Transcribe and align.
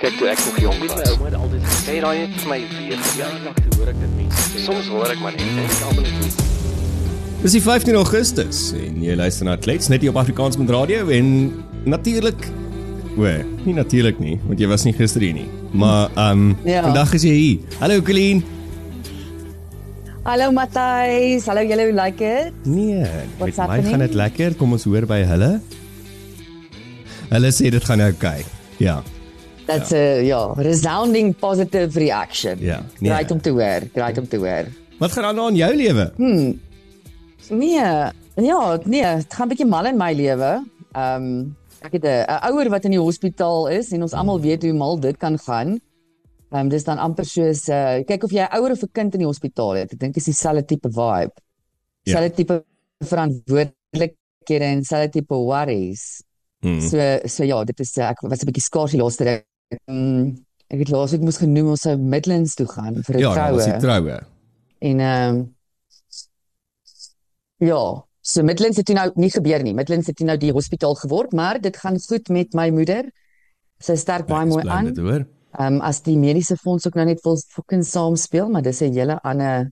Kyk 0.00 0.14
toe 0.16 0.28
ek 0.32 0.38
nog 0.46 0.58
jonk 0.62 0.78
was. 0.80 0.94
My 0.96 1.08
ouma 1.12 1.26
het 1.28 1.34
altyd 1.36 1.64
gesê 1.68 1.96
daai 2.00 2.18
het 2.22 2.36
vir 2.40 2.48
my 2.52 2.58
weer 2.72 3.00
verjaardag 3.08 3.58
toe 3.64 3.72
hoor 3.80 3.90
ek 3.92 3.98
dit 4.00 4.12
mense 4.16 4.44
sê. 4.46 4.62
Soms 4.64 4.86
hoor 4.92 5.10
ek 5.12 5.20
maar 5.24 5.34
net 5.36 5.50
en 5.50 5.58
ek 5.66 5.82
almal 5.88 6.06
net 6.06 6.46
Dis 7.40 7.54
die 7.56 7.62
15 7.64 7.96
Augustus 7.96 8.60
en 8.76 8.98
jy 9.04 9.14
luister 9.16 9.48
na 9.48 9.56
Klets 9.60 9.88
net 9.92 10.02
hier 10.04 10.12
op 10.12 10.18
Afrikaans 10.20 10.58
met 10.60 10.72
radio 10.72 11.06
en 11.16 11.28
natuurlik 11.88 12.46
o, 13.16 13.26
nie 13.66 13.74
natuurlik 13.76 14.20
nie, 14.22 14.34
want 14.46 14.60
jy 14.60 14.68
was 14.70 14.84
nie 14.86 14.92
gister 14.96 15.20
hier 15.24 15.34
nie. 15.36 15.48
Maar 15.72 16.08
ehm 16.14 16.46
um, 16.50 16.56
Ja. 16.68 16.82
vandag 16.86 17.12
is 17.18 17.24
jy 17.26 17.32
hier. 17.36 17.76
Hallo 17.80 18.00
Colleen. 18.04 18.42
Hallo 20.24 20.50
Matthys, 20.52 21.46
hallo 21.48 21.64
julle, 21.64 21.88
hoe 21.90 21.96
like 21.96 22.16
dit? 22.24 22.52
Nee, 22.64 23.04
What's 23.38 23.56
met 23.56 23.56
my 23.56 23.62
happening? 23.64 23.90
gaan 23.90 24.04
dit 24.06 24.14
lekker. 24.14 24.54
Kom 24.60 24.72
ons 24.76 24.84
hoor 24.84 25.04
by 25.08 25.22
hulle. 25.28 25.60
Hulle 27.30 27.50
sê 27.56 27.70
dit 27.72 27.84
gaan 27.84 28.00
oukei. 28.04 28.44
Ja. 28.78 29.00
That's 29.70 29.92
a 29.92 30.22
ja, 30.26 30.40
resounding 30.56 31.34
positive 31.38 31.98
reaction. 31.98 32.58
Ja, 32.58 32.80
nee. 32.98 33.10
Great 33.10 33.30
om 33.30 33.40
te 33.40 33.50
hoor, 33.50 33.86
great 33.94 34.18
om 34.18 34.28
te 34.28 34.36
hoor. 34.36 34.66
Wat 34.98 35.12
gaan 35.12 35.24
aan 35.24 35.38
in 35.48 35.60
jou 35.60 35.70
lewe? 35.76 36.12
Hmm. 36.16 36.60
Nee, 37.48 37.78
ja, 38.34 38.80
nee, 38.84 39.04
dit 39.16 39.34
gaan 39.34 39.46
'n 39.46 39.48
bietjie 39.48 39.66
mal 39.66 39.86
in 39.86 39.96
my 39.96 40.12
lewe. 40.12 40.64
Ehm 40.92 41.54
ek 41.80 41.92
het 41.92 42.04
'n 42.04 42.50
ouer 42.50 42.68
wat 42.68 42.84
in 42.84 42.90
die 42.90 43.00
hospitaal 43.00 43.68
is 43.68 43.92
en 43.92 44.02
ons 44.02 44.12
almal 44.12 44.40
weet 44.40 44.62
hoe 44.62 44.72
mal 44.72 45.00
dit 45.00 45.16
kan 45.16 45.38
gaan. 45.38 45.80
Ehm 46.50 46.60
um, 46.60 46.68
dis 46.68 46.84
dan 46.84 46.98
amper 46.98 47.24
soos 47.24 47.68
uh, 47.68 48.02
kyk 48.04 48.24
of 48.24 48.30
jy 48.30 48.42
'n 48.42 48.54
ouer 48.58 48.70
of 48.70 48.82
'n 48.82 48.92
kind 48.92 49.14
in 49.14 49.20
die 49.20 49.26
hospitaal 49.26 49.74
het. 49.74 49.92
Ek 49.92 49.98
dink 49.98 50.14
dis 50.14 50.24
dieselfde 50.24 50.64
tipe 50.64 50.88
vibe. 50.88 51.32
Ja. 51.32 52.02
Dieselfde 52.02 52.34
tipe 52.34 52.64
verantwoordelikhede 53.04 54.64
en 54.64 54.82
dieselfde 54.82 55.10
tipe 55.10 55.34
worries. 55.34 56.22
Hmm. 56.60 56.80
So 56.80 56.98
so 57.24 57.44
ja, 57.44 57.64
dit 57.64 57.80
is 57.80 57.96
uh, 57.96 58.10
ek 58.10 58.20
was 58.20 58.42
'n 58.42 58.50
bietjie 58.50 58.66
skaars 58.66 58.90
die 58.90 59.00
laaste 59.00 59.24
ruk. 59.24 59.49
Um, 59.86 60.34
ek 60.70 60.84
het 60.84 60.90
laas 60.90 61.12
ek 61.14 61.22
moes 61.22 61.38
genoem 61.38 61.72
ons 61.74 61.84
sou 61.86 61.96
Midlands 61.96 62.56
toe 62.58 62.66
gaan 62.66 63.02
vir 63.06 63.16
'n 63.16 63.20
Ja, 63.20 63.32
troue. 63.34 63.64
die 63.64 63.80
troue. 63.80 64.20
En 64.80 65.00
ehm 65.00 65.36
um, 65.36 65.54
ja, 67.58 68.04
so 68.20 68.42
Midlands 68.42 68.76
het 68.76 68.88
nou 68.88 69.10
nie 69.14 69.30
gebeur 69.30 69.62
nie. 69.62 69.74
Midlands 69.74 70.06
het 70.06 70.18
nou 70.20 70.36
die 70.36 70.52
hospitaal 70.52 70.94
geword, 70.94 71.32
maar 71.32 71.60
dit 71.60 71.76
gaan 71.76 71.98
goed 72.00 72.28
met 72.28 72.54
my 72.54 72.70
moeder. 72.70 73.10
Sy 73.78 73.96
sterk 73.96 74.26
baie 74.26 74.46
mooi 74.46 74.66
aan. 74.68 74.90
Ehm 74.94 75.26
um, 75.58 75.80
as 75.80 76.02
die 76.02 76.16
mediese 76.16 76.56
fonds 76.56 76.86
ook 76.86 76.94
nou 76.94 77.06
net 77.06 77.20
wil 77.24 77.36
fucking 77.36 77.84
saam 77.84 78.16
speel, 78.16 78.48
maar 78.48 78.62
dis 78.62 78.80
'n 78.82 78.92
hele 78.92 79.20
ander 79.22 79.70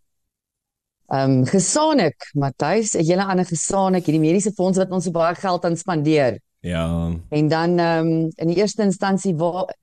ehm 1.08 1.30
um, 1.30 1.44
gesaanik, 1.46 2.30
Matthys, 2.34 2.94
'n 2.94 3.04
hele 3.04 3.24
ander 3.24 3.44
gesaanik. 3.44 4.04
Hierdie 4.04 4.20
mediese 4.20 4.52
fonds 4.52 4.78
wat 4.78 4.90
ons 4.90 5.04
so 5.04 5.10
baie 5.10 5.34
geld 5.34 5.64
aan 5.64 5.76
spandeer. 5.76 6.38
Ja. 6.60 7.10
En 7.30 7.48
dan 7.48 7.78
ehm 7.78 8.06
um, 8.06 8.30
in 8.36 8.46
die 8.46 8.56
eerste 8.56 8.82
instansie 8.82 9.34
waar 9.36 9.74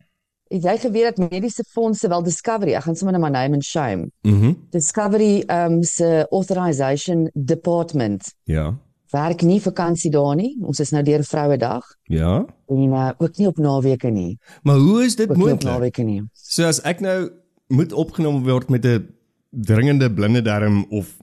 het 0.47 0.63
jy 0.63 0.77
geweet 0.77 1.15
dat 1.15 1.29
mediese 1.31 1.63
fondse 1.71 2.07
wel 2.07 2.23
Discovery, 2.23 2.73
ek 2.73 2.83
gaan 2.83 2.95
sommer 2.95 3.13
net 3.17 3.21
maar 3.21 3.31
name 3.31 3.53
and 3.53 3.63
shame. 3.63 4.09
Mhm. 4.21 4.53
Discovery 4.71 5.43
ehm 5.47 5.71
um, 5.73 5.83
se 5.83 6.25
authorization 6.31 7.29
department 7.33 8.33
Ja. 8.43 8.77
werk 9.09 9.41
nie 9.41 9.61
vakansie 9.61 10.11
daar 10.11 10.35
nie. 10.35 10.57
Ons 10.61 10.79
is 10.79 10.91
nou 10.91 11.03
deur 11.03 11.23
Vrouedag 11.23 11.83
Ja. 12.03 12.45
en 12.67 12.83
uh, 12.93 13.09
ook 13.17 13.37
nie 13.37 13.47
op 13.47 13.57
naweke 13.57 14.07
nie. 14.09 14.37
Maar 14.63 14.75
hoe 14.77 15.03
is 15.03 15.15
dit 15.15 15.27
nie 15.29 15.35
op 15.35 15.41
moontlik? 15.41 15.71
naweke 15.73 16.03
nie. 16.03 16.21
So 16.33 16.63
as 16.65 16.81
ek 16.81 16.99
nou 16.99 17.29
moet 17.67 17.93
opgeneem 17.93 18.43
word 18.43 18.69
met 18.69 18.85
'n 18.85 19.07
dringende 19.51 20.13
blinde 20.13 20.41
darm 20.41 20.85
of 20.89 21.17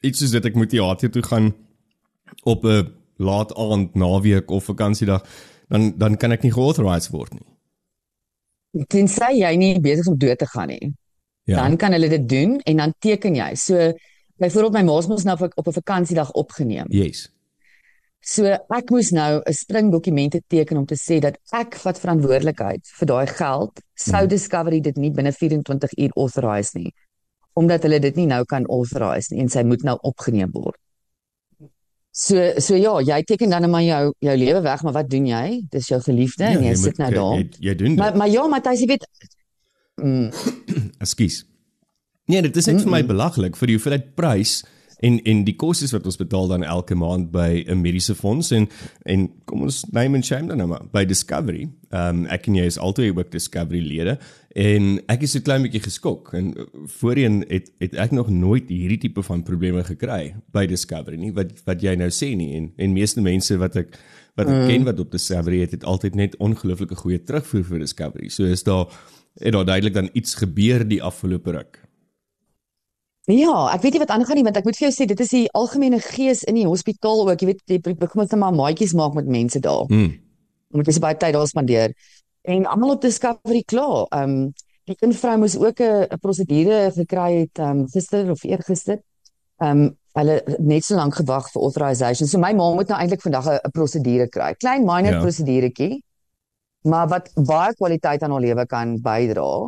iets 0.00 0.18
soos 0.18 0.30
dit 0.30 0.44
ek 0.44 0.54
moet 0.54 0.70
teater 0.70 1.10
toe 1.10 1.22
gaan 1.22 1.54
op 2.44 2.64
'n 2.64 2.92
laat 3.16 3.54
aand 3.54 3.94
naweek 3.94 4.50
of 4.50 4.64
vakansiedag, 4.64 5.24
dan 5.68 5.94
dan 5.96 6.16
kan 6.16 6.32
ek 6.32 6.42
nie 6.42 6.52
geauthorized 6.52 7.10
word 7.10 7.32
nie. 7.32 7.46
Tensy 8.86 9.32
jy 9.40 9.56
nie 9.56 9.80
besig 9.80 10.00
is 10.00 10.08
om 10.08 10.16
dood 10.18 10.38
te 10.38 10.46
gaan 10.46 10.68
nie. 10.68 10.92
Ja. 11.44 11.56
Dan 11.62 11.76
kan 11.76 11.92
hulle 11.92 12.08
dit 12.08 12.28
doen 12.28 12.60
en 12.60 12.76
dan 12.76 12.94
teken 12.98 13.34
jy. 13.34 13.54
So 13.54 13.92
byvoorbeeld 14.38 14.72
my 14.72 14.82
ma's 14.82 15.06
moes 15.08 15.24
nou 15.24 15.34
op 15.36 15.42
'n- 15.48 15.52
op 15.56 15.66
'n 15.66 15.72
vakansiedag 15.72 16.30
opgeneem. 16.32 16.86
yes. 16.90 17.28
So 18.20 18.44
ek 18.44 18.90
moes 18.90 19.10
nou 19.10 19.40
'n 19.46 19.52
string 19.52 19.90
dokumente 19.92 20.42
teken 20.48 20.76
om 20.76 20.86
te 20.86 20.94
sê 20.96 21.20
dat 21.20 21.38
ek 21.52 21.74
vat 21.76 21.98
verantwoordelikheid 21.98 22.80
vir 22.98 23.06
daai 23.06 23.26
geld. 23.26 23.80
Sou 23.94 24.18
Hmm. 24.20 24.28
Discovery 24.28 24.80
dit 24.80 24.96
nie 24.96 25.10
binne 25.10 25.32
24 25.32 25.92
uur 25.98 26.10
authorize 26.14 26.70
nie. 26.78 26.92
Omdat 27.54 27.82
hulle 27.82 28.00
dit 28.00 28.16
nie 28.16 28.26
nou 28.26 28.44
kan 28.44 28.64
authorize 28.66 29.34
nie 29.34 29.40
en 29.42 29.48
sy 29.48 29.62
moet 29.62 29.82
nou 29.82 29.98
opgeneem 30.02 30.50
word. 30.52 30.76
So 32.18 32.34
so 32.58 32.74
ja, 32.74 32.96
jy 33.06 33.20
teken 33.22 33.52
dan 33.54 33.62
net 33.62 33.70
maar 33.70 33.84
jou 33.86 34.12
jou 34.26 34.32
lewe 34.40 34.62
weg, 34.64 34.80
maar 34.82 34.96
wat 34.96 35.10
doen 35.10 35.28
jy? 35.30 35.44
Dis 35.70 35.90
jou 35.92 36.00
geliefde 36.02 36.48
en 36.48 36.64
jy, 36.64 36.72
jy 36.72 36.80
sit 36.80 36.96
nou 36.98 37.10
daar. 37.14 37.36
Jy, 37.38 37.44
jy 37.68 37.74
doen 37.78 37.94
dit. 37.94 38.00
Maar 38.00 38.16
maar 38.18 38.32
ja, 38.32 38.46
Matthys, 38.50 38.82
jy 38.82 38.88
weet 38.90 39.06
mm, 40.02 40.32
Ekskuus. 41.04 41.44
Nee, 42.28 42.42
dit 42.42 42.58
is 42.58 42.66
net 42.66 42.82
vir 42.82 42.92
my 42.96 43.00
belaglik 43.06 43.54
vir 43.56 43.70
die 43.70 43.78
hoeveelheid 43.78 44.10
prys 44.18 44.58
en 45.06 45.20
en 45.30 45.44
die 45.46 45.54
kostes 45.54 45.94
wat 45.94 46.10
ons 46.10 46.18
betaal 46.18 46.50
dan 46.50 46.66
elke 46.66 46.98
maand 46.98 47.30
by 47.30 47.62
'n 47.62 47.80
mediese 47.86 48.18
fonds 48.18 48.50
en 48.50 48.66
en 49.06 49.30
kom 49.46 49.62
ons 49.62 49.84
name 49.94 50.18
and 50.18 50.26
shame 50.26 50.50
dan 50.50 50.58
nou 50.58 50.68
maar 50.74 50.90
by 50.90 51.04
Discovery. 51.06 51.68
Ehm 51.94 52.24
um, 52.24 52.26
ek 52.26 52.50
en 52.50 52.58
jy 52.58 52.66
is 52.66 52.78
altyd 52.78 53.14
ook 53.14 53.30
Discovery 53.30 53.80
lede 53.86 54.18
en 54.58 54.86
ek 55.06 55.22
is 55.22 55.36
so 55.36 55.44
klein 55.46 55.62
bietjie 55.62 55.84
geskok 55.84 56.32
en 56.34 56.52
voorheen 56.98 57.42
het 57.46 57.70
het 57.82 57.94
ek 58.06 58.14
nog 58.16 58.30
nooit 58.32 58.70
hierdie 58.72 59.00
tipe 59.06 59.22
van 59.22 59.44
probleme 59.46 59.84
gekry 59.86 60.34
by 60.54 60.66
Discovery 60.70 61.18
nie 61.20 61.30
wat 61.36 61.52
wat 61.68 61.82
jy 61.84 61.94
nou 62.00 62.10
sê 62.14 62.34
nie 62.38 62.54
en 62.58 62.72
en 62.76 62.96
meeste 62.96 63.22
mense 63.22 63.58
wat 63.62 63.78
ek 63.84 63.98
wat 64.38 64.46
ek 64.46 64.54
mm. 64.54 64.70
ken 64.70 64.86
wat 64.86 65.00
op 65.02 65.10
Discovery 65.12 65.60
het 65.64 65.74
het 65.74 65.84
altyd 65.84 66.16
net 66.18 66.36
ongelooflike 66.42 66.98
goeie 67.00 67.18
terugvoer 67.18 67.64
vir 67.66 67.82
Discovery. 67.82 68.30
So 68.30 68.46
is 68.46 68.62
daar 68.66 68.86
het 69.38 69.54
daar 69.54 69.66
duidelik 69.66 69.94
dan 69.94 70.10
iets 70.12 70.34
gebeur 70.38 70.84
die 70.88 71.02
afgelope 71.02 71.54
ruk. 71.54 71.80
Ja, 73.28 73.68
ek 73.74 73.82
weet 73.84 73.98
nie 73.98 74.02
wat 74.02 74.14
aangaan 74.14 74.38
nie 74.40 74.46
want 74.46 74.56
ek 74.56 74.66
moet 74.66 74.78
vir 74.78 74.88
jou 74.88 74.94
sê 74.94 75.06
dit 75.10 75.20
is 75.20 75.34
die 75.34 75.48
algemene 75.58 76.00
gees 76.02 76.44
in 76.48 76.56
die 76.58 76.66
hospitaal 76.66 77.26
ook. 77.26 77.42
Jy 77.42 77.50
weet 77.50 77.62
jy 77.66 77.80
begin 77.82 78.22
net 78.22 78.38
maar 78.40 78.56
maatjies 78.56 78.94
maak 78.98 79.18
met 79.18 79.28
mense 79.28 79.60
daar. 79.62 79.84
Mm. 79.90 80.14
Omdat 80.72 80.90
jy 80.90 80.96
so 80.96 81.04
baie 81.04 81.18
tyd 81.18 81.36
daar 81.36 81.50
spandeer. 81.50 81.94
En 82.48 82.66
almal 82.66 82.90
op 82.96 83.00
Discovery 83.04 83.62
klaar. 83.62 84.06
Ehm 84.08 84.30
um, 84.30 84.52
die 84.88 84.96
een 84.98 85.12
vrou 85.14 85.36
moes 85.38 85.56
ook 85.58 85.80
'n 85.80 86.18
prosedure 86.20 86.90
gekry 86.94 87.32
het 87.40 87.58
um, 87.58 87.88
gister 87.88 88.30
of 88.30 88.42
eergister. 88.42 89.02
Ehm 89.56 89.70
um, 89.82 89.96
hulle 90.12 90.42
net 90.58 90.84
so 90.84 90.94
lank 90.94 91.14
gewag 91.14 91.50
vir 91.50 91.62
authorization. 91.62 92.28
So 92.28 92.38
my 92.38 92.52
ma 92.52 92.72
moet 92.74 92.88
nou 92.88 93.00
eintlik 93.00 93.20
vandag 93.20 93.46
'n 93.48 93.70
prosedure 93.70 94.28
kry. 94.28 94.54
Klein 94.54 94.84
minor 94.84 95.12
Ja. 95.12 95.20
proseduretjie. 95.20 96.04
Maar 96.82 97.08
wat 97.08 97.30
baie 97.34 97.74
kwaliteit 97.74 98.22
aan 98.22 98.30
haar 98.30 98.40
lewe 98.40 98.66
kan 98.66 99.00
bydra. 99.02 99.66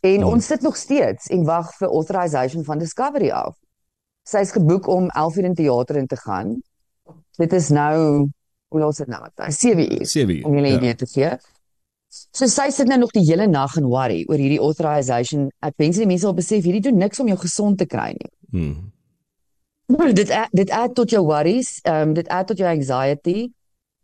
En 0.00 0.18
Ja. 0.18 0.26
ons 0.26 0.46
sit 0.46 0.60
nog 0.60 0.76
steeds 0.76 1.26
en 1.26 1.44
wag 1.44 1.76
vir 1.76 1.88
authorization 1.88 2.64
van 2.64 2.78
Discovery 2.78 3.30
af. 3.30 3.56
Sy's 4.22 4.50
geboek 4.50 4.86
om 4.86 5.08
11 5.08 5.36
uur 5.36 5.44
in 5.44 5.54
teater 5.54 5.96
in 5.96 6.06
te 6.06 6.16
gaan. 6.16 6.62
Dit 7.36 7.52
is 7.52 7.68
nou 7.68 8.28
hoe 8.68 8.80
laat 8.80 8.90
is 8.90 8.96
dit 8.96 9.06
nou? 9.06 9.22
7 9.48 9.92
uur. 9.92 10.06
7 10.06 10.36
uur. 10.36 10.44
Om 10.44 10.54
julle 10.54 10.66
'n 10.66 10.70
ja. 10.70 10.76
idee 10.76 10.94
te 10.94 11.06
gee. 11.06 11.38
So 12.10 12.46
sy 12.50 12.70
sit 12.74 12.88
nou 12.90 12.98
nog 12.98 13.12
die 13.14 13.22
hele 13.22 13.46
nag 13.46 13.76
in 13.78 13.86
worry 13.86 14.24
oor 14.28 14.40
hierdie 14.40 14.58
authorization. 14.58 15.48
Ek 15.62 15.76
wens 15.78 16.00
die 16.00 16.08
mense 16.10 16.26
sal 16.26 16.34
besef 16.34 16.64
hierdie 16.66 16.82
doen 16.88 16.98
niks 16.98 17.20
om 17.22 17.28
jou 17.30 17.38
gesond 17.38 17.78
te 17.78 17.86
kry 17.86 18.10
nie. 18.16 18.32
Mm. 18.50 18.90
Maar 19.90 20.12
dit 20.14 20.30
add- 20.30 20.52
dit 20.54 20.70
add 20.70 20.94
tot 20.94 21.10
jou 21.10 21.22
worries, 21.26 21.78
ehm 21.82 22.08
um, 22.08 22.14
dit 22.14 22.28
add 22.28 22.46
tot 22.50 22.58
jou 22.58 22.68
anxiety. 22.70 23.50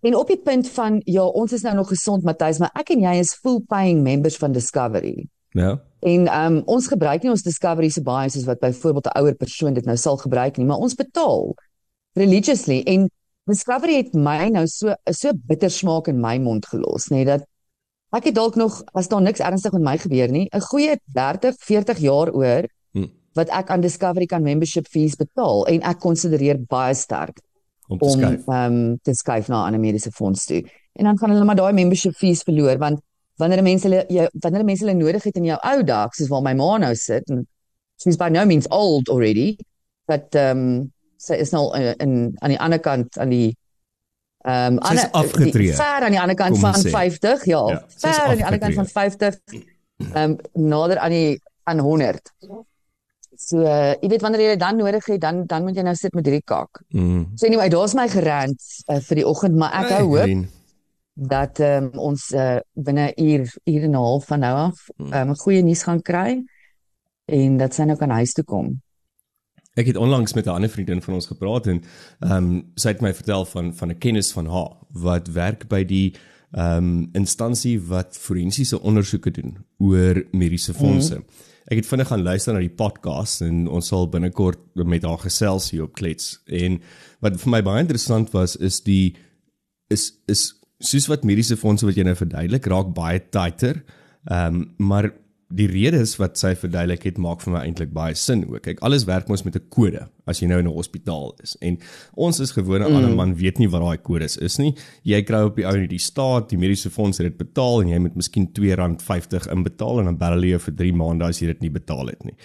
En 0.06 0.14
op 0.14 0.28
die 0.30 0.38
punt 0.38 0.68
van 0.70 1.00
ja, 1.04 1.24
ons 1.24 1.52
is 1.52 1.62
nou 1.62 1.74
nog 1.74 1.88
gesond 1.88 2.22
Matthys, 2.22 2.58
maar 2.58 2.70
ek 2.74 2.90
en 2.94 3.00
jy 3.00 3.14
is 3.18 3.34
full 3.34 3.60
paying 3.66 4.02
members 4.02 4.36
van 4.36 4.52
Discovery. 4.52 5.26
Ja. 5.50 5.80
En 6.00 6.26
ehm 6.26 6.56
um, 6.56 6.62
ons 6.66 6.86
gebruik 6.86 7.22
nie 7.22 7.30
ons 7.30 7.42
Discovery 7.42 7.88
so 7.90 8.02
baie 8.06 8.30
soos 8.30 8.44
wat 8.46 8.60
byvoorbeeld 8.60 9.06
'n 9.06 9.18
ouer 9.18 9.34
persoon 9.34 9.74
dit 9.74 9.84
nou 9.84 9.96
sal 9.96 10.16
gebruik 10.16 10.56
nie, 10.56 10.66
maar 10.66 10.78
ons 10.78 10.94
betaal 10.94 11.54
religiously 12.14 12.82
en 12.86 13.10
Discovery 13.46 13.96
het 13.96 14.14
my 14.14 14.48
nou 14.48 14.66
so 14.66 14.94
so 15.10 15.32
bitter 15.46 15.70
smaak 15.70 16.08
in 16.08 16.20
my 16.20 16.38
mond 16.38 16.66
gelos, 16.66 17.10
nê, 17.10 17.24
dat 17.24 17.46
ek 18.16 18.30
het 18.30 18.34
dalk 18.36 18.56
nog 18.56 18.82
as 18.94 19.08
daar 19.12 19.22
niks 19.22 19.40
ernstig 19.44 19.72
met 19.76 19.82
my 19.82 19.96
gebeur 19.98 20.28
nie, 20.32 20.48
'n 20.52 20.60
goeie 20.70 20.96
30, 21.14 21.56
40 21.58 21.98
jaar 21.98 22.32
oor 22.32 22.64
Hm. 22.92 23.06
wat 23.34 23.48
ek 23.48 23.70
aan 23.70 23.80
Discovery 23.80 24.26
kan 24.26 24.42
membership 24.42 24.86
fees 24.88 25.16
betaal 25.16 25.66
en 25.66 25.82
ek 25.82 25.98
konsidereer 26.00 26.58
baie 26.68 26.94
sterk 26.94 27.40
Om 27.88 27.98
te 27.98 28.04
om 28.04 28.18
skuif. 28.20 28.46
ehm 28.46 28.72
um, 28.72 28.98
te 29.02 29.14
skuif 29.14 29.48
na 29.48 29.62
'n 29.62 29.66
ander 29.66 29.80
mediese 29.80 30.10
fonds 30.10 30.46
toe. 30.46 30.62
En 30.94 31.04
dan 31.04 31.18
gaan 31.18 31.30
hulle 31.30 31.44
maar 31.44 31.56
daai 31.56 31.72
membership 31.72 32.14
fees 32.16 32.42
verloor 32.42 32.78
want 32.78 33.00
wanneer 33.36 33.62
mense 33.62 33.88
hulle 33.88 34.04
jou 34.08 34.28
wanneer 34.40 34.64
mense 34.64 34.84
hulle 34.84 34.96
nodig 34.98 35.22
het 35.24 35.36
in 35.36 35.44
jou 35.44 35.58
ou 35.62 35.82
dae, 35.82 36.08
soos 36.12 36.28
waar 36.28 36.42
my 36.42 36.54
ma 36.54 36.78
nou 36.78 36.94
sit 36.94 37.30
en 37.30 37.46
she's 38.00 38.16
by 38.16 38.28
no 38.28 38.44
means 38.46 38.66
old 38.70 39.08
already, 39.08 39.56
but 40.08 40.34
ehm 40.34 40.58
um, 40.58 40.92
sy 41.18 41.34
is 41.34 41.50
nou 41.52 41.74
in, 41.76 41.94
in 41.98 42.36
aan 42.40 42.50
die 42.50 42.60
ander 42.60 42.78
kant 42.78 43.18
aan 43.18 43.28
die 43.30 43.56
ehm 44.46 44.78
um, 44.78 44.92
is 44.94 45.06
afgetree, 45.10 45.72
ver 45.74 46.06
aan 46.06 46.14
die 46.14 46.20
ander 46.22 46.38
kant 46.38 46.58
van 46.62 46.76
sê. 46.78 46.90
50, 46.94 47.44
ja, 47.50 47.62
Ja, 47.72 47.82
ver 47.98 48.20
aan 48.20 48.36
die 48.36 48.46
ander 48.46 48.62
kant 48.62 48.74
van 48.78 48.86
afgetree. 48.86 49.64
50 49.98 50.12
ehm 50.12 50.30
um, 50.30 50.36
nader 50.70 50.98
aan 50.98 51.14
die 51.14 51.40
aan 51.64 51.78
100. 51.78 52.32
So 53.36 53.60
uh, 53.60 53.92
jy 54.00 54.08
weet 54.08 54.22
wanneer 54.22 54.40
jy 54.40 54.52
dit 54.54 54.60
dan 54.60 54.78
nodig 54.80 55.08
het, 55.12 55.20
dan 55.20 55.42
dan 55.46 55.64
moet 55.66 55.76
jy 55.76 55.82
nou 55.82 55.96
sit 55.98 56.14
met 56.14 56.24
hierdie 56.24 56.44
kak. 56.44 56.82
Mm. 56.88 57.32
So 57.34 57.46
anyway, 57.46 57.68
daar's 57.68 57.94
my 57.98 58.06
gerant 58.08 58.62
uh, 58.86 59.00
vir 59.08 59.20
die 59.20 59.26
oggend, 59.26 59.58
maar 59.58 59.74
ek 59.82 59.98
hou 59.98 60.04
hoop. 60.14 60.22
Green. 60.22 60.46
dat 61.16 61.58
um, 61.64 61.88
ons 61.96 62.30
uh, 62.36 62.58
binne 62.72 63.12
uur 63.16 63.48
uur 63.64 63.82
en 63.82 63.90
'n 63.90 63.94
half 63.94 64.26
van 64.26 64.38
nou 64.38 64.54
af 64.68 64.88
um, 64.96 65.30
'n 65.30 65.36
goeie 65.36 65.62
nuus 65.62 65.82
gaan 65.82 66.02
kry 66.02 66.44
en 67.24 67.56
dat 67.56 67.74
sy 67.74 67.82
nou 67.82 67.96
kan 67.96 68.10
huis 68.10 68.32
toe 68.32 68.44
kom. 68.44 68.82
Ek 69.76 69.90
het 69.90 69.96
onlangs 69.96 70.32
met 70.32 70.46
'n 70.46 70.56
ander 70.56 70.70
vriendin 70.72 71.02
van 71.02 71.14
ons 71.14 71.26
gepraat 71.26 71.66
en 71.66 71.82
ehm 72.20 72.32
um, 72.32 72.64
sy 72.74 72.88
het 72.88 73.00
my 73.00 73.12
vertel 73.14 73.44
van 73.44 73.74
van 73.74 73.90
'n 73.90 73.98
kennis 73.98 74.32
van 74.32 74.46
haar 74.46 74.72
wat 74.88 75.28
werk 75.28 75.68
by 75.68 75.84
die 75.84 76.14
ehm 76.52 76.76
um, 76.76 77.08
instansie 77.12 77.80
wat 77.80 78.16
forensiese 78.16 78.80
ondersoeke 78.80 79.30
doen 79.30 79.56
oor 79.78 80.24
mediese 80.32 80.74
fondse. 80.74 81.14
Mm. 81.14 81.24
Ek 81.66 81.76
het 81.76 81.86
vinnig 81.86 82.08
gaan 82.08 82.22
luister 82.22 82.54
na 82.54 82.60
die 82.62 82.70
podcast 82.70 83.42
en 83.42 83.68
ons 83.68 83.86
sal 83.86 84.08
binnekort 84.08 84.58
met 84.74 85.02
haar 85.02 85.18
gesels 85.18 85.70
hier 85.70 85.82
op 85.82 85.94
Klets. 85.98 86.42
En 86.46 86.80
wat 87.20 87.40
vir 87.42 87.50
my 87.50 87.62
baie 87.62 87.82
interessant 87.82 88.30
was 88.30 88.56
is 88.56 88.80
die 88.80 89.16
is 89.90 90.12
is 90.26 90.54
soos 90.78 91.06
wat 91.06 91.24
mediese 91.24 91.56
fondse 91.56 91.86
wat 91.86 91.96
jy 91.96 92.04
nou 92.04 92.14
verduidelik 92.14 92.66
raak 92.66 92.94
baie 92.94 93.20
tighter. 93.30 93.82
Ehm 94.30 94.54
um, 94.54 94.74
maar 94.78 95.12
die 95.54 95.68
redes 95.70 96.16
wat 96.18 96.34
sy 96.40 96.56
verduidelik 96.58 97.04
het 97.06 97.18
maak 97.22 97.42
vir 97.44 97.52
my 97.54 97.60
eintlik 97.62 97.92
baie 97.94 98.14
sin 98.18 98.42
ook. 98.48 98.64
Kyk, 98.64 98.80
alles 98.86 99.04
werk 99.06 99.28
mos 99.30 99.44
met 99.46 99.56
'n 99.56 99.68
kode 99.70 100.08
as 100.26 100.40
jy 100.40 100.48
nou 100.48 100.58
in 100.58 100.66
'n 100.66 100.74
hospitaal 100.74 101.34
is. 101.42 101.56
En 101.60 101.78
ons 102.14 102.40
is 102.40 102.50
gewone 102.50 102.88
mm. 102.88 102.94
ander 102.94 103.14
man 103.14 103.34
weet 103.34 103.58
nie 103.58 103.68
wat 103.68 103.80
daai 103.80 103.98
kodes 103.98 104.36
is 104.36 104.58
nie. 104.58 104.74
Jy 105.04 105.22
kry 105.22 105.42
op 105.44 105.56
die 105.56 105.64
ou 105.64 105.76
net 105.76 105.90
die 105.90 105.98
staat, 105.98 106.50
die 106.50 106.58
mediese 106.58 106.90
fonds 106.90 107.18
het 107.18 107.26
dit 107.26 107.38
betaal 107.38 107.82
en 107.82 107.88
jy 107.88 107.98
moet 107.98 108.16
miskien 108.16 108.48
R2.50 108.48 109.50
inbetaal 109.52 109.98
en 110.00 110.04
dan 110.04 110.18
bel 110.18 110.32
hulle 110.32 110.48
jou 110.48 110.58
vir 110.58 110.74
3 110.74 110.92
maande 110.92 111.24
as 111.24 111.40
jy 111.40 111.46
dit 111.46 111.60
nie 111.60 111.70
betaal 111.70 112.06
het 112.06 112.24
nie. 112.24 112.36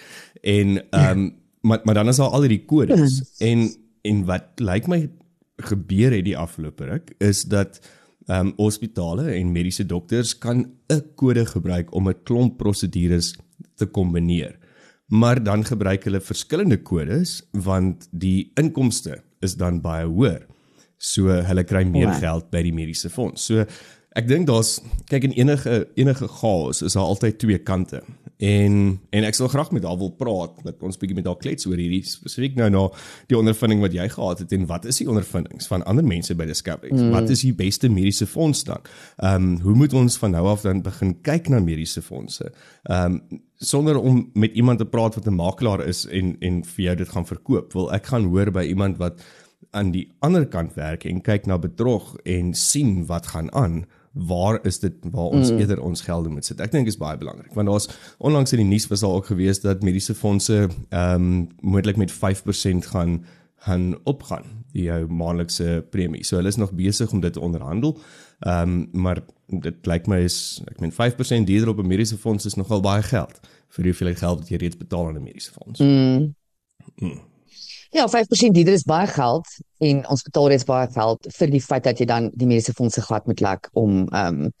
En 0.42 0.78
ehm 0.90 1.18
um, 1.18 1.34
maar 1.68 1.80
maar 1.84 1.94
dan 1.94 2.08
is 2.08 2.16
daar 2.16 2.30
al 2.30 2.42
hierdie 2.42 2.64
kodes 2.66 3.20
mm. 3.20 3.46
en 3.46 3.70
en 4.02 4.24
wat 4.24 4.60
lyk 4.60 4.86
my 4.88 5.08
gebeur 5.62 6.10
het 6.10 6.24
die 6.24 6.38
afgelope 6.38 6.84
ruk 6.84 7.14
is 7.18 7.44
dat 7.44 7.80
ehm 8.28 8.46
um, 8.46 8.52
hospitale 8.56 9.32
en 9.34 9.52
mediese 9.52 9.86
dokters 9.86 10.38
kan 10.38 10.66
'n 10.88 11.02
kode 11.14 11.46
gebruik 11.46 11.94
om 11.94 12.08
'n 12.08 12.22
klomp 12.24 12.58
prosedures 12.58 13.34
te 13.76 13.86
kombineer. 13.86 14.58
Maar 15.06 15.42
dan 15.42 15.64
gebruik 15.64 16.04
hulle 16.04 16.20
verskillende 16.20 16.82
kodes 16.82 17.42
want 17.52 18.08
die 18.10 18.52
inkomste 18.54 19.22
is 19.40 19.56
dan 19.56 19.80
baie 19.80 20.06
hoër. 20.06 20.46
So 20.98 21.28
hulle 21.28 21.64
kry 21.64 21.82
meer 21.84 22.08
wow. 22.08 22.20
geld 22.20 22.50
by 22.50 22.62
die 22.62 22.72
mediese 22.72 23.10
fonds. 23.10 23.44
So 23.44 23.66
ek 24.18 24.26
dink 24.28 24.46
daar's 24.46 24.76
kyk 25.08 25.24
in 25.30 25.36
enige 25.36 25.86
enige 26.00 26.28
chaos 26.40 26.82
is 26.84 26.96
daar 26.98 27.08
altyd 27.08 27.38
twee 27.40 27.58
kante. 27.58 28.02
En 28.42 28.74
en 29.10 29.24
ek 29.24 29.36
sal 29.38 29.48
graag 29.48 29.70
met 29.72 29.84
haar 29.86 29.98
wil 30.00 30.10
praat 30.18 30.58
dat 30.66 30.82
ons 30.82 30.98
bietjie 30.98 31.16
met 31.16 31.28
haar 31.30 31.38
klets 31.40 31.66
oor 31.68 31.78
hierdie 31.78 32.02
spesifiek 32.06 32.56
nou 32.58 32.68
na 32.74 32.82
die 33.30 33.38
ondervinding 33.38 33.80
wat 33.84 33.94
jy 33.96 34.08
gehad 34.12 34.42
het 34.42 34.52
en 34.56 34.66
wat 34.70 34.88
is 34.90 34.98
die 35.00 35.08
ondervindings 35.08 35.70
van 35.70 35.84
ander 35.88 36.04
mense 36.04 36.34
by 36.34 36.48
Discovery? 36.48 36.90
Mm. 36.92 37.14
Wat 37.14 37.30
is 37.32 37.44
die 37.46 37.54
beste 37.56 37.88
mediese 37.92 38.26
fonds 38.26 38.64
dan? 38.68 38.82
Ehm 39.22 39.52
um, 39.52 39.54
hoe 39.64 39.76
moet 39.84 39.94
ons 39.94 40.18
van 40.18 40.34
nou 40.36 40.44
af 40.50 40.66
dan 40.66 40.82
begin 40.82 41.14
kyk 41.22 41.48
na 41.48 41.62
mediese 41.62 42.02
fondse? 42.02 42.52
Ehm 42.90 43.20
um, 43.20 43.40
sonder 43.62 44.00
om 44.00 44.24
met 44.34 44.56
iemand 44.58 44.78
te 44.78 44.84
praat 44.90 45.14
wat 45.14 45.26
'n 45.26 45.38
makelaar 45.38 45.86
is 45.86 46.04
en 46.06 46.36
en 46.40 46.64
vir 46.64 46.84
jou 46.84 46.96
dit 46.96 47.08
gaan 47.08 47.26
verkoop. 47.26 47.72
Wil 47.72 47.92
ek 47.92 48.06
gaan 48.06 48.24
hoor 48.24 48.50
by 48.50 48.64
iemand 48.66 48.96
wat 48.96 49.22
aan 49.70 49.90
die 49.90 50.12
ander 50.18 50.46
kant 50.46 50.74
werk 50.74 51.04
en 51.04 51.20
kyk 51.20 51.46
na 51.46 51.58
bedrog 51.58 52.16
en 52.24 52.54
sien 52.54 53.06
wat 53.06 53.26
gaan 53.26 53.52
aan 53.52 53.84
waar 54.12 54.58
is 54.66 54.78
dit 54.78 54.94
waar 55.10 55.32
ons 55.32 55.50
mm. 55.50 55.58
eerder 55.58 55.80
ons 55.82 56.00
gelde 56.00 56.28
moet 56.28 56.44
sit. 56.44 56.60
Ek 56.60 56.72
dink 56.72 56.86
is 56.86 56.98
baie 57.00 57.18
belangrik 57.18 57.54
want 57.56 57.68
daar's 57.68 57.88
onlangs 58.18 58.52
in 58.52 58.60
die 58.64 58.68
nuus 58.68 58.86
was 58.90 59.00
daar 59.00 59.16
ook 59.16 59.30
gewees 59.32 59.60
dat 59.60 59.82
mediese 59.82 60.14
fondse 60.14 60.68
ehm 60.88 61.14
um, 61.14 61.48
moontlik 61.60 61.96
met 61.96 62.12
5% 62.12 62.92
gaan 62.92 63.24
gaan 63.62 63.94
opgaan 64.04 64.44
die 64.72 64.88
jou 64.88 65.06
maandelikse 65.06 65.84
premie. 65.90 66.24
So 66.24 66.36
hulle 66.36 66.50
is 66.50 66.58
nog 66.58 66.72
besig 66.74 67.12
om 67.12 67.20
dit 67.20 67.32
te 67.32 67.40
onderhandel. 67.40 67.98
Ehm 68.40 68.70
um, 68.92 69.02
maar 69.02 69.22
dit 69.46 69.86
lyk 69.86 70.06
my 70.06 70.22
is 70.26 70.62
ek 70.70 70.80
meen 70.80 70.92
5% 70.92 71.48
duurder 71.48 71.68
op 71.68 71.78
'n 71.78 71.86
mediese 71.86 72.18
fonds 72.18 72.44
is 72.44 72.54
nogal 72.54 72.80
baie 72.80 73.02
geld 73.02 73.40
vir 73.68 73.84
hoeveel 73.84 74.14
geld 74.14 74.38
wat 74.38 74.48
jy 74.48 74.56
reeds 74.56 74.76
betaal 74.76 75.08
aan 75.08 75.16
'n 75.16 75.22
mediese 75.22 75.52
fonds. 75.52 75.80
Mm. 75.80 76.34
Mm. 76.96 77.20
Ja, 77.92 78.06
5% 78.08 78.54
dieder 78.56 78.72
is 78.72 78.86
baie 78.88 79.06
geld 79.06 79.48
en 79.78 79.98
ons 80.08 80.22
betaal 80.24 80.48
reeds 80.48 80.64
baie 80.64 80.88
geld 80.94 81.26
vir 81.36 81.50
die 81.52 81.60
feit 81.60 81.84
dat 81.84 81.98
jy 82.00 82.06
dan 82.08 82.30
die 82.32 82.46
mediese 82.48 82.72
fondse 82.72 83.02
glad 83.04 83.26
moet 83.28 83.42
lek 83.44 83.68
om 83.72 84.06
ehm 84.08 84.46
um, 84.46 84.52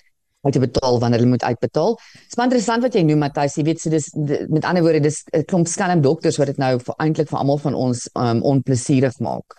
uit 0.42 0.56
te 0.56 0.58
betaal 0.58 0.96
wanneer 0.98 1.20
hulle 1.22 1.30
moet 1.30 1.44
uitbetaal. 1.46 1.92
Dit 1.94 2.32
is 2.32 2.34
baie 2.34 2.48
interessant 2.48 2.82
wat 2.82 2.96
jy 2.98 3.04
noem 3.06 3.20
Matthys, 3.22 3.54
jy 3.56 3.62
weet 3.68 3.80
so 3.80 3.92
dis 3.92 4.08
met 4.50 4.64
ander 4.66 4.82
woorde 4.82 5.00
dis 5.04 5.20
'n 5.30 5.44
klomp 5.46 5.68
skelm 5.70 6.02
dokters 6.02 6.38
wat 6.40 6.50
dit 6.50 6.58
nou 6.58 6.72
vir 6.80 6.94
eintlik 6.98 7.28
vir 7.30 7.38
almal 7.38 7.60
van 7.62 7.74
ons 7.74 8.08
ehm 8.12 8.36
um, 8.36 8.42
onplesierig 8.42 9.18
maak. 9.20 9.56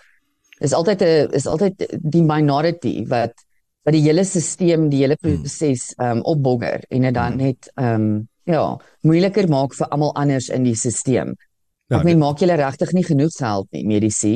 Is 0.60 0.74
altyd 0.74 1.02
'n 1.02 1.34
is 1.40 1.48
altyd 1.48 1.88
die 2.02 2.24
minority 2.24 3.08
wat 3.08 3.34
wat 3.86 3.94
die 3.94 4.04
hele 4.04 4.24
stelsel, 4.24 4.90
die 4.90 5.02
hele 5.04 5.18
hmm. 5.22 5.42
proses 5.42 5.94
ehm 5.98 6.18
um, 6.18 6.22
opbogger 6.22 6.84
en 6.90 7.02
dit 7.02 7.14
dan 7.14 7.32
hmm. 7.32 7.42
net 7.42 7.72
ehm 7.76 7.96
um, 7.96 8.30
ja, 8.46 8.78
moeiliker 9.02 9.48
maak 9.48 9.74
vir 9.74 9.88
almal 9.88 10.14
anders 10.16 10.50
in 10.50 10.64
die 10.64 10.76
stelsel. 10.76 11.36
Ja, 11.92 12.00
ek 12.00 12.08
meen 12.08 12.22
maak 12.22 12.40
julle 12.40 12.56
regtig 12.60 12.92
nie 12.96 13.04
genoeg 13.04 13.36
geld 13.38 13.72
nie 13.76 13.86
medisy. 13.86 14.36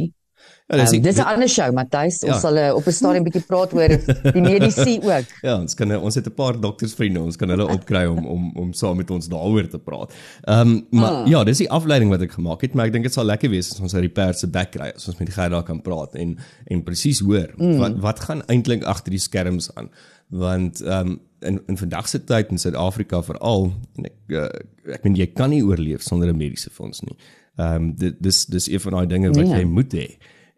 Ja, 0.68 0.76
dis 0.82 0.92
um, 0.98 1.02
dis 1.02 1.16
'n 1.16 1.24
ander 1.24 1.48
show 1.48 1.72
Matthys. 1.72 2.20
Ons 2.28 2.34
ja. 2.34 2.40
sal 2.40 2.58
uh, 2.60 2.76
op 2.76 2.88
'n 2.88 2.92
stadium 2.92 3.24
bietjie 3.24 3.44
praat 3.48 3.74
oor 3.74 3.94
die 4.36 4.42
medisy 4.44 4.98
ook. 5.08 5.30
Ja, 5.42 5.56
ons 5.56 5.76
kan 5.80 5.96
ons 5.96 6.16
het 6.16 6.28
'n 6.28 6.34
paar 6.36 6.60
doktersvriende, 6.60 7.22
ons 7.22 7.40
kan 7.40 7.50
hulle 7.50 7.68
opkry 7.68 8.04
om 8.06 8.26
om 8.26 8.52
om 8.56 8.74
saam 8.74 8.98
met 8.98 9.12
ons 9.12 9.28
daaroor 9.32 9.68
te 9.68 9.80
praat. 9.80 10.12
Ehm 10.44 10.60
um, 10.60 10.88
maar 10.90 11.12
ah. 11.12 11.28
ja, 11.28 11.44
dis 11.44 11.64
die 11.64 11.70
afleiding 11.72 12.12
wat 12.12 12.22
ek 12.22 12.36
gemaak 12.36 12.62
het, 12.62 12.74
maar 12.74 12.86
ek 12.86 12.92
dink 12.92 13.08
dit 13.08 13.14
sal 13.14 13.26
lekker 13.26 13.50
wees 13.50 13.72
as 13.72 13.80
ons 13.80 13.96
uit 13.96 14.04
die 14.10 14.16
pers 14.20 14.44
se 14.44 14.48
bek 14.48 14.72
kry 14.72 14.92
as 14.96 15.08
ons 15.08 15.18
met 15.18 15.28
die 15.32 15.36
gey 15.36 15.50
daar 15.50 15.64
kan 15.64 15.82
praat 15.82 16.16
en 16.16 16.38
en 16.68 16.84
presies 16.84 17.24
hoor 17.24 17.48
mm. 17.56 17.78
wat 17.78 17.98
wat 18.04 18.20
gaan 18.20 18.44
eintlik 18.48 18.84
agter 18.84 19.12
die 19.12 19.24
skerms 19.24 19.72
aan 19.76 19.90
want 20.30 20.84
ehm 20.84 21.08
um, 21.08 21.20
in 21.40 21.62
in 21.68 21.78
vandag 21.78 22.08
se 22.08 22.24
tyd 22.24 22.50
in 22.50 22.58
Suid-Afrika 22.58 23.22
veral 23.24 23.72
en 23.98 24.10
ek 24.10 24.36
uh, 24.36 24.48
ek 24.96 25.04
meen 25.04 25.18
jy 25.20 25.28
kan 25.36 25.52
nie 25.54 25.64
oorleef 25.66 26.02
sonder 26.02 26.32
'n 26.32 26.38
mediese 26.38 26.70
fonds 26.70 27.02
nie. 27.02 27.18
Ehm 27.58 27.76
um, 27.76 27.94
dit 27.96 28.16
dis 28.24 28.46
dis 28.46 28.70
een 28.70 28.80
van 28.80 28.92
daai 28.92 29.08
dinge 29.08 29.30
wat 29.34 29.46
yeah. 29.46 29.60
jy 29.60 29.66
moet 29.66 29.94
hê. 29.94 30.08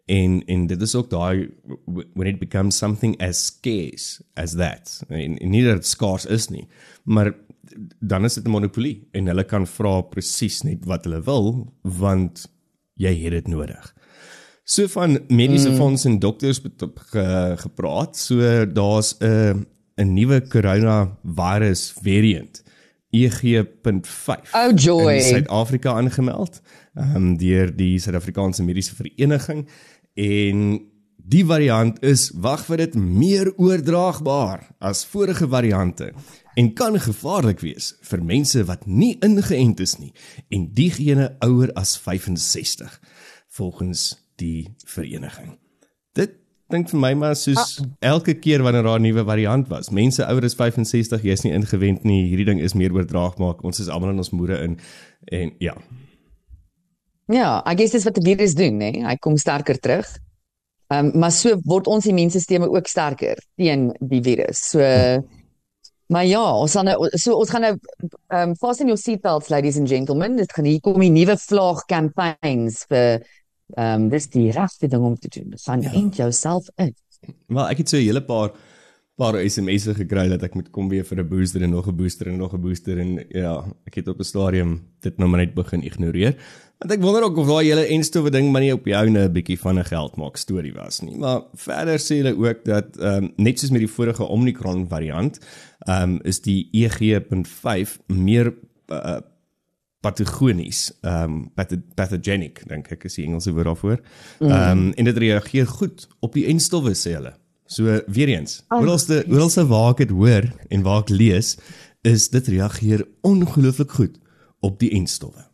En 0.06 0.40
en 0.46 0.66
dit 0.66 0.82
is 0.82 0.94
ook 0.94 1.10
daai 1.10 1.50
when 2.14 2.26
it 2.26 2.38
becomes 2.38 2.76
something 2.76 3.14
as 3.20 3.46
scarce 3.46 4.22
as 4.34 4.52
that. 4.52 5.02
En, 5.08 5.38
en 5.38 5.50
nie 5.50 5.64
dat 5.64 5.82
dit 5.82 5.86
skaars 5.86 6.26
is 6.26 6.48
nie, 6.48 6.66
maar 7.04 7.34
dan 7.98 8.24
is 8.24 8.34
dit 8.34 8.44
'n 8.44 8.50
monopolie 8.50 9.08
en 9.12 9.26
hulle 9.26 9.44
kan 9.44 9.66
vra 9.66 10.00
presies 10.00 10.62
net 10.62 10.84
wat 10.84 11.04
hulle 11.04 11.22
wil 11.22 11.72
want 11.82 12.46
jy 12.94 13.14
het 13.22 13.32
dit 13.32 13.48
nodig. 13.48 13.94
So 14.64 14.86
van 14.86 15.18
mediese 15.28 15.70
mm. 15.70 15.76
fondse 15.76 16.08
en 16.08 16.18
dokters 16.18 16.60
ge, 17.10 17.54
gepraat. 17.56 18.16
So 18.16 18.66
daar's 18.66 19.16
'n 19.18 19.66
'n 20.00 20.14
nuwe 20.16 20.40
coronavirus 20.48 21.92
variant. 22.02 22.62
EG.5 23.10 24.54
oh, 24.54 24.72
joy. 24.74 25.16
in 25.16 25.22
Suid-Afrika 25.22 25.96
aangemeld 25.98 26.60
um, 26.94 27.36
deur 27.36 27.72
die 27.74 27.98
Suid-Afrikaanse 27.98 28.62
Mediese 28.62 28.94
Vereniging 28.94 29.64
en 30.14 30.62
die 31.30 31.42
variant 31.46 31.98
is 32.06 32.28
wag 32.34 32.62
vir 32.68 32.84
dit 32.84 32.94
meer 32.94 33.50
oordraagbaar 33.58 34.62
as 34.78 35.02
vorige 35.10 35.48
variante 35.50 36.12
en 36.58 36.70
kan 36.78 36.98
gevaarlik 37.02 37.62
wees 37.66 37.92
vir 38.06 38.22
mense 38.26 38.62
wat 38.70 38.86
nie 38.86 39.16
ingeënt 39.26 39.82
is 39.82 39.96
nie 39.98 40.12
en 40.54 40.70
diegene 40.78 41.32
ouer 41.46 41.74
as 41.78 41.96
65 41.98 42.94
volgens 43.58 44.14
die 44.38 44.70
vereniging. 44.86 45.56
Dit 46.14 46.38
dink 46.70 46.90
vir 46.90 47.00
my 47.00 47.12
maar 47.18 47.36
soos 47.36 47.80
ah. 47.80 47.86
elke 48.14 48.34
keer 48.38 48.62
wanneer 48.62 48.86
daar 48.86 49.00
'n 49.00 49.02
nuwe 49.02 49.24
variant 49.24 49.68
was. 49.68 49.90
Mense 49.90 50.24
ouer 50.24 50.44
as 50.44 50.54
65, 50.54 51.22
jy's 51.22 51.42
nie 51.44 51.52
ingewend 51.52 52.04
nie. 52.04 52.28
Hierdie 52.30 52.46
ding 52.46 52.60
is 52.60 52.74
meer 52.74 52.92
oordraagbaar. 52.92 53.62
Ons 53.62 53.80
is 53.80 53.88
almal 53.88 54.10
in 54.10 54.18
ons 54.18 54.30
moede 54.30 54.58
in 54.62 54.78
en 55.24 55.52
ja. 55.58 55.76
Ja, 57.30 57.62
I 57.66 57.76
guess 57.76 57.92
dis 57.92 58.04
wat 58.04 58.14
die 58.14 58.34
virus 58.34 58.54
doen, 58.54 58.78
né? 58.78 58.90
Hy 59.06 59.16
kom 59.16 59.36
sterker 59.36 59.78
terug. 59.78 60.06
Ehm 60.90 61.06
um, 61.06 61.18
maar 61.20 61.30
so 61.30 61.54
word 61.64 61.86
ons 61.86 62.06
immuunstelsel 62.06 62.66
ook 62.66 62.86
sterker 62.86 63.38
teen 63.56 63.92
die 64.00 64.22
virus. 64.22 64.70
So 64.70 64.80
hm. 64.80 65.22
maar 66.10 66.26
ja, 66.26 66.42
ons 66.58 66.72
gaan 66.74 66.84
nou 66.84 67.08
so 67.14 67.36
ons 67.38 67.50
gaan 67.50 67.62
nou 67.62 67.74
ehm 67.76 68.50
um, 68.50 68.56
fasten 68.56 68.90
your 68.90 68.98
seatbelts 68.98 69.48
ladies 69.48 69.78
and 69.78 69.88
gentlemen. 69.88 70.36
Dit 70.36 70.52
gaan 70.52 70.64
hier 70.64 70.80
kom 70.80 70.98
die 71.00 71.12
nuwe 71.14 71.36
vlaag 71.38 71.84
campaigns 71.86 72.84
vir 72.90 73.22
ehm 73.74 74.02
um, 74.02 74.08
dis 74.08 74.28
die 74.28 74.50
regte 74.50 74.88
ding 74.88 75.02
om 75.02 75.18
te 75.18 75.28
doen. 75.28 75.52
San 75.54 75.82
ja. 75.82 75.92
end 75.92 76.16
jouself 76.16 76.68
in. 76.76 76.94
Wel, 77.46 77.68
ek 77.68 77.78
het 77.78 77.88
so 77.88 77.96
'n 77.96 78.06
hele 78.06 78.22
paar 78.22 78.50
paar 79.20 79.36
SMS'e 79.36 79.94
gekry 79.94 80.28
dat 80.32 80.42
ek 80.46 80.54
moet 80.56 80.70
kom 80.72 80.88
weer 80.88 81.04
vir 81.04 81.20
'n 81.20 81.28
booster 81.28 81.62
en 81.62 81.70
nog 81.70 81.86
'n 81.88 81.96
booster 81.96 82.26
en 82.28 82.38
nog 82.38 82.54
'n 82.54 82.60
booster 82.60 82.98
en 82.98 83.26
ja, 83.28 83.64
ek 83.86 83.94
het 83.94 84.08
op 84.08 84.18
'n 84.18 84.24
stadium 84.24 84.80
dit 85.00 85.18
nou 85.18 85.28
maar 85.28 85.40
net 85.40 85.54
begin 85.54 85.82
ignoreer. 85.82 86.36
Want 86.78 86.92
ek 86.92 87.02
wonder 87.02 87.22
ook 87.22 87.36
of 87.36 87.46
daai 87.46 87.66
hele 87.68 87.86
enstowwe 87.86 88.30
ding 88.30 88.50
maar 88.52 88.62
nie 88.62 88.72
op 88.72 88.86
jou 88.86 89.10
'n 89.10 89.32
bietjie 89.32 89.58
van 89.58 89.78
'n 89.78 89.84
geld 89.84 90.16
maak 90.16 90.36
storie 90.36 90.72
was 90.72 91.00
nie. 91.00 91.16
Maar 91.16 91.42
verder 91.54 91.98
sê 91.98 92.22
hulle 92.22 92.48
ook 92.48 92.64
dat 92.64 92.96
ehm 92.96 93.24
um, 93.24 93.32
net 93.36 93.58
soos 93.58 93.70
met 93.70 93.80
die 93.80 93.94
vorige 93.96 94.24
Omicron 94.24 94.88
variant, 94.88 95.38
ehm 95.78 96.02
um, 96.02 96.20
is 96.22 96.40
die 96.40 96.68
EG.5 96.72 97.98
meer 98.06 98.54
uh, 98.88 99.20
patogenies, 100.00 100.88
ehm 101.04 101.34
um, 101.56 101.66
pathogenic 101.94 102.62
dink 102.68 102.88
ek 102.92 103.04
is 103.04 103.18
die 103.18 103.26
Engelse 103.28 103.52
woord 103.52 103.68
daarvoor. 103.68 104.00
Ehm 104.40 104.86
um, 104.86 104.86
en 104.96 105.10
dit 105.10 105.20
reageer 105.26 105.68
goed 105.68 106.08
op 106.24 106.34
die 106.38 106.46
enstowwe 106.48 106.94
sê 106.96 107.14
hulle. 107.18 107.34
So 107.70 108.00
weer 108.10 108.32
eens, 108.32 108.64
Oh, 108.68 108.80
oralste 108.80 109.22
oralste 109.28 109.66
waar 109.70 109.92
ek 109.92 110.06
dit 110.06 110.16
hoor 110.16 110.48
en 110.70 110.82
waar 110.82 111.04
ek 111.04 111.12
lees, 111.14 111.56
is 112.02 112.28
dit 112.32 112.48
reageer 112.56 113.04
ongelooflik 113.22 113.90
goed 113.90 114.18
op 114.60 114.80
die 114.80 114.90
enstowwe. 114.96 115.44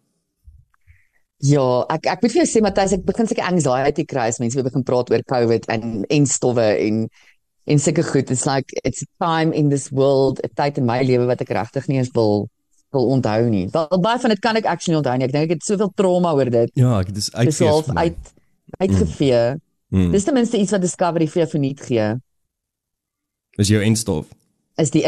Ja, 1.44 1.84
ek 1.92 2.06
ek 2.14 2.22
moet 2.22 2.32
vir 2.32 2.44
jou 2.44 2.48
sê 2.48 2.62
Matthys, 2.64 2.94
ek 2.96 3.04
begin 3.04 3.28
seker 3.28 3.50
anxiety 3.50 4.06
kry 4.08 4.30
as 4.30 4.40
mense 4.40 4.62
begin 4.62 4.86
praat 4.86 5.10
oor 5.12 5.24
COVID 5.28 5.66
en 5.74 6.04
en 6.08 6.26
stowwe 6.26 6.70
en 6.86 7.08
en 7.66 7.80
sulke 7.82 8.04
goed. 8.06 8.30
It's 8.30 8.46
like 8.46 8.70
it's 8.84 9.02
a 9.02 9.10
time 9.18 9.52
in 9.52 9.68
this 9.74 9.90
world, 9.90 10.38
'n 10.40 10.54
tyd 10.54 10.78
in 10.78 10.86
my 10.86 11.02
lewe 11.02 11.26
wat 11.26 11.42
ek 11.42 11.50
regtig 11.50 11.88
nie 11.88 11.98
eens 11.98 12.14
wil 12.14 12.46
wil 12.93 13.07
onthou 13.16 13.49
nie. 13.50 13.69
Wel 13.73 14.00
baie 14.00 14.19
van 14.19 14.31
dit 14.31 14.38
kan 14.40 14.57
ek 14.57 14.64
actually 14.66 14.99
onthou 14.99 15.16
nie. 15.19 15.26
Ek 15.26 15.33
dink 15.33 15.45
ek 15.50 15.50
het 15.59 15.64
soveel 15.64 15.90
trauma 15.95 16.33
oor 16.35 16.50
dit. 16.50 16.71
Ja, 16.75 16.99
ek 17.00 17.14
dis 17.14 17.33
uitfees. 17.35 17.69
half 17.69 17.88
uit 17.97 18.33
uitgevee. 18.78 19.61
Mm. 19.88 20.11
Dis 20.12 20.25
ten 20.25 20.35
minste 20.35 20.59
iets 20.59 20.71
wat 20.75 20.81
Discovery 20.83 21.26
vir 21.31 21.43
jou 21.45 21.50
verniet 21.50 21.81
gee. 21.87 22.07
Is 23.59 23.69
jou 23.73 23.83
enstof. 23.83 24.26
Is 24.76 24.90
die 24.93 25.02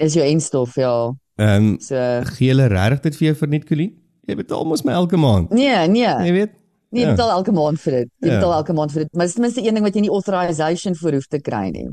is 0.00 0.14
jou 0.16 0.24
enstof 0.24 0.76
ja. 0.80 0.92
Ehm 1.40 1.56
um, 1.72 1.76
So 1.80 1.96
gee 2.36 2.48
hulle 2.52 2.68
regtig 2.72 3.00
dit 3.10 3.16
vir 3.20 3.26
jou 3.30 3.36
verniet 3.42 3.66
Colleen? 3.68 3.94
Jy 4.28 4.36
betaal 4.38 4.64
mos 4.68 4.84
my 4.86 4.92
elke 4.92 5.16
maand. 5.18 5.50
nee, 5.50 5.86
nee. 5.88 6.06
Jy 6.06 6.32
weet. 6.32 6.52
Nee, 6.90 7.02
jy 7.02 7.08
Ja. 7.08 7.14
betaal 7.16 7.30
elke 7.38 7.52
maand 7.52 7.80
vir 7.80 7.92
dit. 7.92 8.08
Jy 8.20 8.28
Ja. 8.28 8.34
betaal 8.38 8.52
elke 8.60 8.72
maand 8.72 8.92
vir 8.92 9.02
dit. 9.04 9.12
Maar 9.14 9.26
dis 9.26 9.34
ten 9.34 9.42
minste 9.42 9.60
een 9.66 9.74
ding 9.74 9.84
wat 9.84 9.94
jy 9.94 10.00
nie 10.00 10.10
authorization 10.10 10.94
vir 10.94 11.12
hoef 11.18 11.26
te 11.26 11.40
kry 11.40 11.70
nie. 11.70 11.88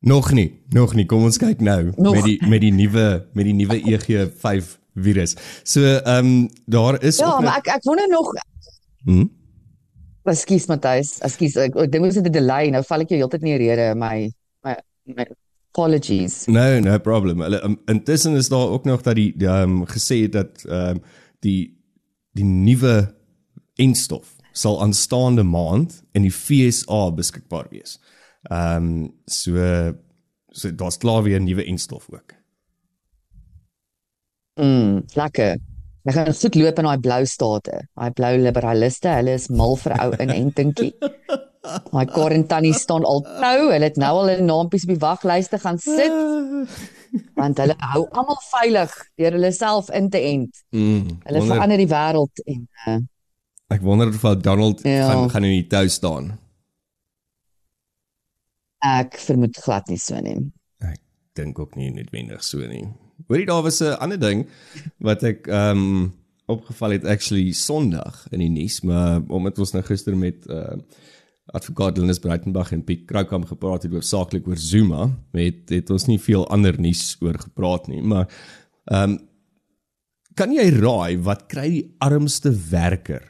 Nog 0.00 0.32
nie, 0.32 0.62
nog 0.68 0.94
nie. 0.94 1.06
Kom 1.06 1.24
ons 1.24 1.38
kyk 1.38 1.60
nou 1.60 1.92
Nog. 1.96 2.14
met 2.14 2.24
die 2.24 2.36
met 2.48 2.60
die 2.60 2.72
nuwe 2.72 3.06
met 3.32 3.44
die 3.48 3.54
nuwe 3.54 3.80
EG5 3.80 4.76
virus. 4.94 5.36
So 5.62 5.80
ehm 5.82 6.26
um, 6.26 6.48
daar 6.66 7.02
is 7.02 7.18
Ja, 7.18 7.40
maar 7.40 7.56
ek 7.62 7.66
ek 7.66 7.82
wonder 7.84 8.08
nog 8.08 8.32
hmm? 9.04 9.30
Ekskuus 10.26 10.66
Matthys, 10.66 11.18
ekskuus. 11.22 11.56
Ek, 11.56 11.76
ek 11.76 11.90
dink 11.92 12.04
ons 12.04 12.14
het 12.18 12.26
'n 12.26 12.32
delay. 12.34 12.70
Nou 12.70 12.82
val 12.84 13.00
ek 13.00 13.14
jou 13.14 13.18
heeltyd 13.18 13.42
in 13.42 13.52
die 13.52 13.60
rede. 13.62 13.94
My 13.94 14.30
my, 14.66 14.76
my 15.04 15.26
apologies. 15.70 16.46
No, 16.46 16.80
no 16.80 16.98
problem. 16.98 17.40
Hulle 17.40 17.62
um, 17.62 17.78
intussen 17.86 18.36
is 18.36 18.48
daar 18.48 18.68
ook 18.68 18.84
nog 18.84 19.02
dat 19.02 19.14
die 19.14 19.34
ehm 19.38 19.80
um, 19.80 19.86
gesê 19.86 20.28
dat 20.28 20.64
ehm 20.64 20.96
um, 20.96 21.02
die 21.40 21.76
die 22.32 22.44
nuwe 22.44 23.14
enstof 23.76 24.34
sal 24.52 24.80
aanstaande 24.82 25.42
maand 25.42 26.02
in 26.12 26.22
die 26.22 26.32
FSA 26.32 27.12
beskikbaar 27.12 27.66
wees. 27.70 28.00
Ehm 28.50 28.76
um, 28.76 29.12
so 29.26 29.94
so 30.52 30.70
daar's 30.70 30.98
klaar 30.98 31.22
weer 31.22 31.40
'n 31.40 31.44
nuwe 31.44 31.64
enstof 31.64 32.06
ook. 32.12 32.34
Mm, 34.60 35.02
lekker. 35.14 35.56
Ek 36.06 36.14
gaan 36.14 36.32
goed 36.34 36.54
loop 36.54 36.78
in 36.78 36.84
daai 36.86 37.00
blou 37.02 37.24
state. 37.26 37.80
Daai 37.98 38.10
blou 38.14 38.36
liberaliste, 38.38 39.08
hulle 39.18 39.34
is 39.34 39.48
mal 39.48 39.74
vir 39.76 39.92
ou 40.04 40.12
inentingkie. 40.22 40.92
My 41.96 42.04
quarantine 42.06 42.70
staan 42.78 43.04
al 43.04 43.24
tou. 43.26 43.70
Hulle 43.72 43.88
het 43.88 43.96
nou 43.98 44.12
al 44.22 44.30
'n 44.36 44.46
naampies 44.46 44.86
op 44.86 44.92
die 44.94 45.02
waglyste 45.02 45.58
gaan 45.58 45.78
sit 45.78 46.12
want 47.40 47.58
hulle 47.58 47.74
hou 47.92 48.06
almal 48.12 48.38
veilig 48.52 48.92
deur 49.16 49.32
hulle 49.32 49.52
self 49.52 49.90
in 49.90 50.08
te 50.10 50.18
ent. 50.20 50.62
Mm, 50.70 51.18
Hulle 51.24 51.38
wonder, 51.38 51.54
verander 51.56 51.78
die 51.82 51.90
wêreld 51.90 52.42
en 52.46 52.68
uh, 52.86 52.98
ek 53.74 53.82
wonder 53.82 54.08
of 54.08 54.40
Donald 54.42 54.80
Ja. 54.82 55.08
gaan 55.10 55.30
gaan 55.30 55.44
in 55.44 55.56
die 55.62 55.66
tou 55.66 55.88
staan. 55.88 56.38
Ek 58.86 59.18
vermoed 59.22 59.56
glad 59.64 59.88
nie 59.92 60.00
so 60.00 60.20
nie. 60.22 60.38
Ek 60.84 61.00
dink 61.38 61.58
ook 61.58 61.76
nie 61.76 61.90
noodwendig 61.94 62.44
so 62.44 62.62
nie. 62.66 62.86
Hoorie 63.26 63.48
daar 63.48 63.62
was 63.62 63.80
'n 63.82 63.98
ander 63.98 64.20
ding 64.20 64.46
wat 64.98 65.22
ek 65.22 65.46
ehm 65.48 65.78
um, 65.78 66.14
opgeval 66.46 66.90
het 66.90 67.04
actually 67.04 67.52
Sondag 67.52 68.26
in 68.30 68.38
die 68.38 68.50
nuus, 68.50 68.80
maar 68.80 69.22
omdat 69.28 69.58
ons 69.58 69.72
nou 69.72 69.82
gister 69.82 70.16
met 70.16 70.46
uh 70.46 70.76
advokaat 71.46 71.98
Linus 71.98 72.18
Breitenberg 72.18 72.72
en 72.72 72.84
Piet 72.84 73.04
Kroukamp 73.06 73.44
gepraat 73.46 73.82
het 73.82 73.92
hoofsaaklik 73.92 74.48
oor 74.48 74.58
Zuma, 74.58 75.10
het 75.30 75.68
het 75.70 75.90
ons 75.90 76.06
nie 76.06 76.18
veel 76.18 76.42
ander 76.50 76.74
nuus 76.80 77.16
oor 77.22 77.38
gepraat 77.38 77.86
nie, 77.86 78.02
maar 78.02 78.26
ehm 78.84 79.10
um, 79.10 79.18
kan 80.36 80.52
jy 80.52 80.66
raai 80.68 81.16
wat 81.24 81.46
kry 81.48 81.68
die 81.70 81.84
armste 82.04 82.50
werker 82.70 83.22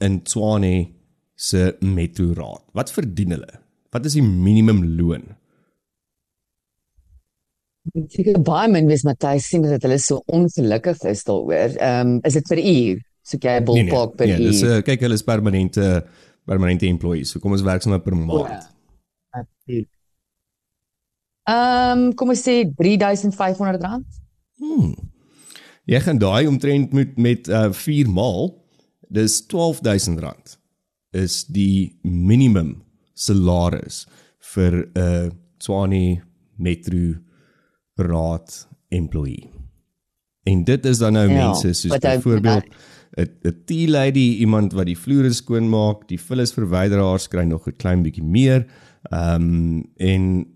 in 0.00 0.22
Tshwane 0.24 0.88
se 1.36 1.76
Metro 1.80 2.32
Raad? 2.32 2.64
Wat 2.72 2.92
verdien 2.94 3.34
hulle? 3.36 3.58
Wat 3.96 4.04
is 4.04 4.18
die 4.18 4.24
minimumloon? 4.24 5.24
Seker 8.12 8.36
baie 8.44 8.68
min 8.68 8.88
wees 8.90 9.06
Matthys 9.06 9.46
sien 9.48 9.64
dat 9.64 9.84
hulle 9.86 9.96
so 10.02 10.20
ongelukkig 10.36 11.04
is 11.08 11.24
daaroor. 11.24 11.76
Ehm 11.80 12.16
um, 12.16 12.22
is 12.28 12.36
dit 12.36 12.48
per 12.50 12.60
uur? 12.60 13.00
So 13.24 13.38
jy 13.40 13.54
'n 13.56 13.64
ballpark 13.64 14.16
per 14.20 14.28
nee, 14.28 14.50
dis 14.50 14.62
uur. 14.62 14.78
uh, 14.78 14.82
kyk 14.84 15.06
hulle 15.06 15.16
is 15.16 15.24
permanente 15.24 16.04
permanente 16.44 16.86
employees. 16.86 17.30
So 17.30 17.40
kom 17.40 17.56
ons 17.56 17.64
werk 17.64 17.82
sommer 17.82 18.02
per 18.04 18.14
maand. 18.14 18.68
Ehm 21.46 22.04
um, 22.04 22.12
kom 22.14 22.34
ons 22.34 22.42
sê 22.42 22.66
R3500. 22.68 24.04
Hmm. 24.60 24.92
Jy 25.86 26.00
gaan 26.02 26.18
daai 26.18 26.46
omtrent 26.50 26.92
met 26.92 27.16
met 27.16 27.48
uh 27.48 27.72
4 27.72 28.10
maal 28.10 28.52
dis 29.08 29.40
R12000 29.46 30.58
is 31.16 31.44
die 31.46 31.96
minimum 32.02 32.85
salaris 33.16 34.04
vir 34.54 34.72
'n 34.94 35.00
uh, 35.00 35.28
Tshwane 35.58 36.22
Metro 36.56 37.16
Raad 37.96 38.68
employee. 38.92 39.50
En 40.46 40.64
dit 40.64 40.86
is 40.86 40.98
dan 40.98 41.16
nou 41.16 41.28
Ja, 41.28 41.46
mense 41.46 41.72
soos 41.72 41.98
byvoorbeeld 41.98 42.64
'n 43.16 43.30
'n 43.42 43.62
tea 43.64 43.88
lady, 43.88 44.36
iemand 44.44 44.72
wat 44.72 44.86
die 44.86 44.98
vloere 44.98 45.32
skoonmaak, 45.32 46.08
die 46.08 46.20
vullisverwyderaars 46.20 47.28
kry 47.28 47.44
nog 47.44 47.66
'n 47.66 47.76
klein 47.76 48.02
bietjie 48.02 48.24
meer. 48.24 48.66
Ehm 49.10 49.42
um, 49.42 49.84
en 49.96 50.46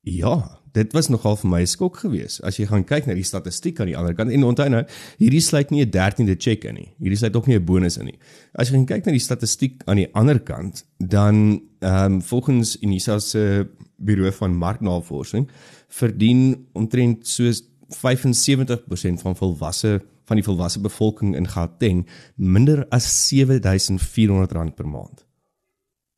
ja, 0.00 0.60
dit 0.76 0.92
was 0.96 1.08
nogal 1.08 1.36
vir 1.40 1.50
my 1.50 1.60
'n 1.62 1.66
skok 1.66 1.96
geweest 2.04 2.42
as 2.44 2.58
jy 2.58 2.66
gaan 2.66 2.84
kyk 2.84 3.06
na 3.06 3.14
die 3.14 3.24
statistiek 3.24 3.80
aan 3.80 3.90
die 3.90 3.96
ander 3.96 4.14
kant 4.14 4.30
en 4.30 4.44
onthou 4.44 4.68
nou, 4.68 4.84
hierdie 5.18 5.40
sluit 5.40 5.70
nie 5.70 5.84
'n 5.84 5.90
13de 5.90 6.36
check 6.36 6.64
in 6.64 6.74
nie. 6.74 6.88
Hierdie 7.00 7.18
sluit 7.18 7.36
ook 7.36 7.46
nie 7.46 7.56
'n 7.56 7.64
bonus 7.64 7.96
in 7.98 8.06
nie. 8.06 8.18
As 8.54 8.68
jy 8.68 8.74
gaan 8.74 8.86
kyk 8.86 9.06
na 9.06 9.12
die 9.12 9.20
statistiek 9.20 9.82
aan 9.86 9.96
die 9.96 10.14
ander 10.14 10.38
kant, 10.38 10.84
dan 10.98 11.60
ehm 11.80 12.12
um, 12.12 12.22
volgens 12.22 12.76
Unisa 12.82 13.18
se 13.18 13.68
bureau 13.96 14.32
van 14.32 14.56
marknavorsing 14.56 15.48
verdien 15.88 16.66
omtrent 16.72 17.26
soos 17.26 17.62
75% 17.88 19.22
van 19.22 19.36
volwasse 19.36 20.02
van 20.26 20.36
die 20.36 20.44
volwasse 20.44 20.80
bevolking 20.80 21.36
in 21.36 21.46
Gauteng 21.46 22.06
minder 22.34 22.86
as 22.90 23.06
R7400 23.32 24.74
per 24.74 24.88
maand. 24.88 25.24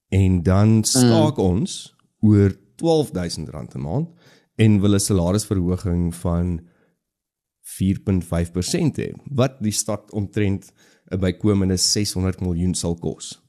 En 0.09 0.43
dan 0.43 0.85
staak 0.85 1.37
mm. 1.37 1.43
ons 1.45 1.95
oor 2.21 2.57
R12000 2.79 3.75
'n 3.75 3.81
maand 3.81 4.09
en 4.59 4.81
wil 4.83 4.95
'n 4.95 5.01
salarisverhoging 5.01 6.15
van 6.15 6.61
4.5% 7.79 8.97
hê 8.99 9.13
wat 9.41 9.61
die 9.63 9.73
stad 9.73 10.13
omtrent 10.13 10.73
'n 11.11 11.21
bykomende 11.21 11.77
600 11.77 12.41
miljoen 12.41 12.75
sal 12.75 12.95
kos. 12.95 13.43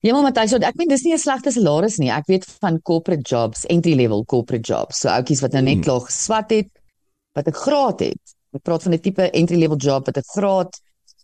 Ja, 0.00 0.12
maar 0.12 0.22
Matthys, 0.28 0.52
ek 0.52 0.76
meen 0.78 0.88
dis 0.88 1.02
nie 1.02 1.14
'n 1.14 1.18
slegte 1.18 1.50
salaris 1.50 1.98
nie. 1.98 2.10
Ek 2.10 2.26
weet 2.26 2.44
van 2.60 2.82
corporate 2.82 3.22
jobs, 3.22 3.64
entry 3.66 3.94
level 3.94 4.24
corporate 4.24 4.72
jobs. 4.72 5.00
So 5.00 5.08
ouetjies 5.08 5.40
wat 5.40 5.52
nou 5.52 5.62
net 5.62 5.74
Hmm. 5.74 5.82
klaar 5.82 6.00
geswat 6.00 6.50
het, 6.50 6.70
wat 7.34 7.48
'n 7.48 7.52
graad 7.52 8.00
het. 8.00 8.34
Ek 8.54 8.62
praat 8.62 8.82
van 8.82 8.92
'n 8.92 9.00
tipe 9.00 9.30
entry 9.30 9.58
level 9.58 9.76
job 9.76 10.06
wat 10.06 10.16
'n 10.16 10.22
graad 10.34 10.80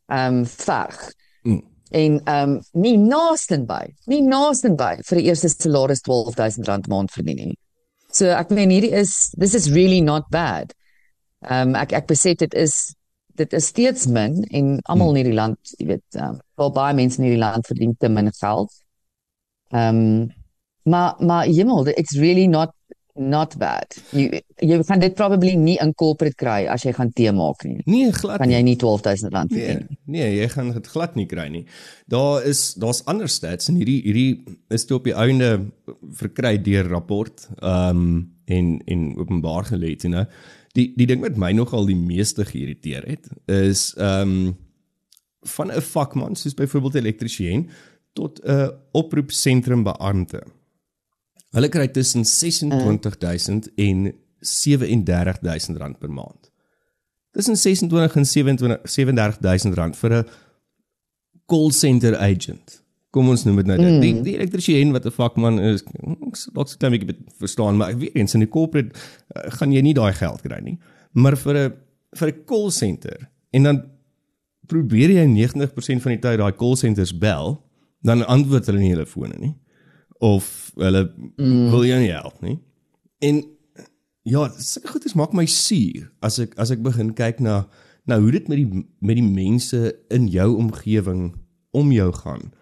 ehm 0.08 0.34
um, 0.34 0.46
veg. 0.46 1.12
Mm. 1.44 1.62
En 1.90 2.20
ehm 2.24 2.50
um, 2.50 2.60
nie 2.72 2.96
naaste 2.96 3.64
by, 3.64 3.94
nie 4.06 4.22
naaste 4.22 4.74
by 4.74 4.96
vir 5.02 5.18
die 5.18 5.26
eerste 5.28 5.48
salaris 5.48 6.00
R12000 6.00 6.86
'n 6.86 6.90
maand 6.90 7.10
verdien 7.10 7.36
nie. 7.36 7.56
So 8.14 8.30
ek 8.30 8.52
meen 8.54 8.70
hierdie 8.70 8.92
is 8.94 9.32
this 9.36 9.54
is 9.58 9.72
really 9.74 10.00
not 10.00 10.30
bad. 10.30 10.74
Ehm 11.44 11.74
um, 11.74 11.80
ek 11.80 11.92
ek 11.98 12.06
besef 12.10 12.38
dit 12.42 12.54
is 12.54 12.94
dit 13.34 13.56
is 13.58 13.66
steeds 13.72 14.06
min 14.06 14.44
en 14.54 14.78
almal 14.92 15.10
in 15.12 15.18
hierdie 15.20 15.34
land, 15.34 15.58
jy 15.80 15.88
weet, 15.88 16.18
um, 16.22 16.38
wel 16.60 16.70
baie 16.76 16.94
mense 16.94 17.18
in 17.18 17.26
hierdie 17.26 17.42
land 17.42 17.66
verdien 17.66 17.96
te 17.98 18.10
min 18.12 18.30
geld. 18.38 18.70
Ehm 19.74 20.00
um, 20.04 20.32
maar 20.84 21.16
maar 21.18 21.48
jemmel, 21.48 21.88
it's 21.88 22.16
really 22.20 22.46
not 22.46 22.74
not 23.16 23.56
bad. 23.58 23.94
Jy 24.12 24.42
jy 24.60 24.78
kan 24.86 24.98
dit 25.00 25.14
probably 25.14 25.54
nie 25.56 25.76
in 25.82 25.92
corporate 25.94 26.34
kry 26.36 26.66
as 26.66 26.82
jy 26.84 26.92
gaan 26.92 27.12
tee 27.12 27.30
maak 27.32 27.64
nie. 27.64 27.82
Nee, 27.86 28.10
glad 28.12 28.38
Kan 28.38 28.50
jy 28.50 28.62
nie 28.62 28.76
R12000 28.76 29.30
rand 29.32 29.50
Nee, 29.50 29.60
verdien 29.66 29.86
nie. 29.90 29.98
nee, 30.06 30.28
jy 30.40 30.48
gaan 30.48 30.72
dit 30.72 30.86
glad 30.86 31.14
nie 31.16 31.26
kry 31.26 31.48
nie. 31.48 31.64
Daar 32.10 32.42
is 32.44 32.74
daar's 32.74 33.04
ander 33.06 33.28
stats 33.28 33.68
en 33.68 33.76
hierdie 33.76 34.00
hierdie 34.02 34.44
is 34.70 34.84
toe 34.86 34.96
op 34.98 35.04
die 35.04 35.14
einde 35.14 35.70
verkry 36.12 36.56
deur 36.62 36.88
rapport 36.88 37.48
ehm 37.62 37.96
um, 37.96 38.30
en 38.46 38.80
en 38.86 39.16
openbaar 39.16 39.64
gelê 39.64 39.94
you 39.96 40.10
know. 40.12 40.24
Die 40.74 40.92
die 40.96 41.06
ding 41.06 41.20
wat 41.22 41.36
my 41.36 41.52
nogal 41.52 41.86
die 41.86 41.96
meeste 41.96 42.44
geïrriteer 42.44 43.06
het 43.06 43.28
is 43.46 43.94
ehm 43.96 44.36
um, 44.50 44.56
van 45.46 45.70
'n 45.70 45.80
vakman 45.80 46.34
soos 46.36 46.54
byvoorbeeld 46.54 46.94
'n 46.94 46.98
elektriesien 46.98 47.68
tot 48.12 48.40
'n 48.44 48.70
oproepsentrum 48.92 49.82
beampte. 49.84 50.42
Hulle 51.54 51.70
kry 51.70 51.86
tussen 51.94 52.24
26000 52.26 53.70
en 53.74 54.08
37000 54.44 55.78
rand 55.78 55.98
per 55.98 56.10
maand. 56.10 56.50
Tussen 57.34 57.56
26 57.56 58.16
en 58.16 58.26
27 58.26 58.80
37000 58.82 59.74
rand 59.74 59.96
vir 59.96 60.12
'n 60.14 60.24
call 61.46 61.70
center 61.70 62.16
agent. 62.16 62.82
Kom 63.10 63.28
ons 63.28 63.44
noem 63.44 63.56
dit 63.56 63.66
nou 63.66 63.78
dit. 63.78 63.92
Mm. 63.92 64.00
Die, 64.00 64.22
die 64.22 64.34
elektriesien 64.34 64.92
wat 64.92 65.06
'n 65.06 65.10
vakman 65.10 65.58
is, 65.60 65.82
ek 65.82 66.52
dalk 66.54 66.68
'n 66.68 66.78
klein 66.78 66.92
bietjie 66.92 67.16
verstaan, 67.38 67.76
maar 67.76 67.98
weer 67.98 68.14
eens 68.14 68.34
in 68.34 68.40
die 68.40 68.48
corporate 68.48 68.90
uh, 68.90 69.50
gaan 69.58 69.72
jy 69.72 69.80
nie 69.80 69.94
daai 69.94 70.12
geld 70.12 70.42
kry 70.42 70.60
nie. 70.60 70.78
Maar 71.12 71.36
vir 71.36 71.54
'n 71.54 71.72
vir 72.18 72.28
'n 72.28 72.44
call 72.44 72.70
center 72.70 73.30
en 73.50 73.62
dan 73.62 73.84
probeer 74.66 75.10
jy 75.10 75.26
90% 75.26 76.02
van 76.02 76.12
die 76.12 76.18
tyd 76.18 76.38
daai 76.38 76.56
call 76.56 76.76
centers 76.76 77.18
bel, 77.18 77.62
dan 78.02 78.26
antwoord 78.26 78.66
hulle 78.66 78.78
nie 78.78 78.90
hulle 78.90 79.06
fone 79.06 79.38
nie 79.38 79.54
of 80.20 80.72
hulle 80.76 81.06
mm. 81.36 81.70
wil 81.70 81.84
jou 81.84 81.98
nie 82.00 82.12
help 82.12 82.40
nie. 82.44 82.58
En 83.24 83.42
ja, 84.22 84.48
sulke 84.58 84.94
goedes 84.94 85.16
maak 85.18 85.34
my 85.36 85.46
suur 85.50 86.08
as 86.24 86.38
ek 86.42 86.54
as 86.60 86.72
ek 86.74 86.84
begin 86.84 87.12
kyk 87.16 87.42
na 87.44 87.64
nou 88.08 88.20
hoe 88.24 88.34
dit 88.36 88.48
met 88.48 88.60
die 88.60 88.84
met 89.00 89.18
die 89.18 89.26
mense 89.26 89.80
in 90.12 90.28
jou 90.32 90.50
omgewing 90.60 91.32
om 91.74 91.92
jou 91.92 92.10
gaan. 92.12 92.52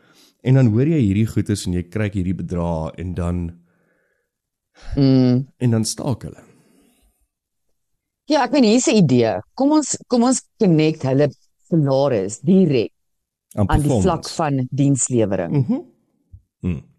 En 0.43 0.59
dan 0.59 0.73
hoor 0.75 0.89
jy 0.91 1.01
hierdie 1.03 1.29
goedes 1.31 1.67
en 1.67 1.77
jy 1.77 1.85
kry 1.87 2.09
hierdie 2.11 2.39
bedrae 2.39 2.91
en 2.99 3.15
dan 3.19 3.43
mm. 4.97 5.47
en 5.59 5.77
dan 5.77 5.87
staak 5.87 6.27
hulle. 6.27 6.43
Ja, 8.31 8.45
ek 8.47 8.55
meen 8.55 8.67
hier's 8.67 8.89
'n 8.89 9.03
idee. 9.03 9.37
Kom 9.55 9.75
ons 9.79 9.97
kom 10.09 10.25
ons 10.27 10.43
connect 10.63 11.03
hulle 11.07 11.29
salaris 11.71 12.41
direk 12.47 12.93
aan 13.59 13.83
die 13.83 14.01
vlak 14.03 14.29
van 14.39 14.67
dienslewering. 14.71 15.53
Mhm. 15.53 15.83
Mm 16.63 16.71
mm. 16.71 16.92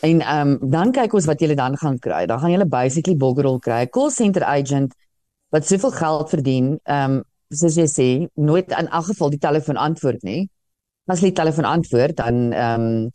En 0.00 0.20
ehm 0.20 0.48
um, 0.48 0.70
dan 0.70 0.92
kyk 0.92 1.14
ons 1.18 1.26
wat 1.26 1.40
jy 1.42 1.54
dan 1.54 1.76
gaan 1.76 1.98
kry. 1.98 2.26
Dan 2.26 2.38
gaan 2.38 2.52
jy 2.54 2.66
basically 2.70 3.16
boggerol 3.16 3.58
kry. 3.58 3.86
Call 3.86 4.10
center 4.10 4.44
agent 4.44 4.94
wat 5.50 5.66
soveel 5.66 5.90
geld 5.90 6.30
verdien, 6.30 6.78
ehm 6.84 7.18
um, 7.18 7.22
soos 7.48 7.78
jy 7.80 7.86
sê, 7.88 8.08
nooit 8.34 8.70
in 8.70 8.88
elk 8.88 9.06
geval 9.08 9.30
die 9.30 9.40
telefoon 9.40 9.76
antwoord 9.76 10.22
nie. 10.22 10.48
As 11.08 11.22
jy 11.22 11.30
die 11.32 11.40
telefoon 11.40 11.64
antwoord, 11.64 12.16
dan 12.16 12.52
ehm 12.52 12.82
um, 12.82 13.08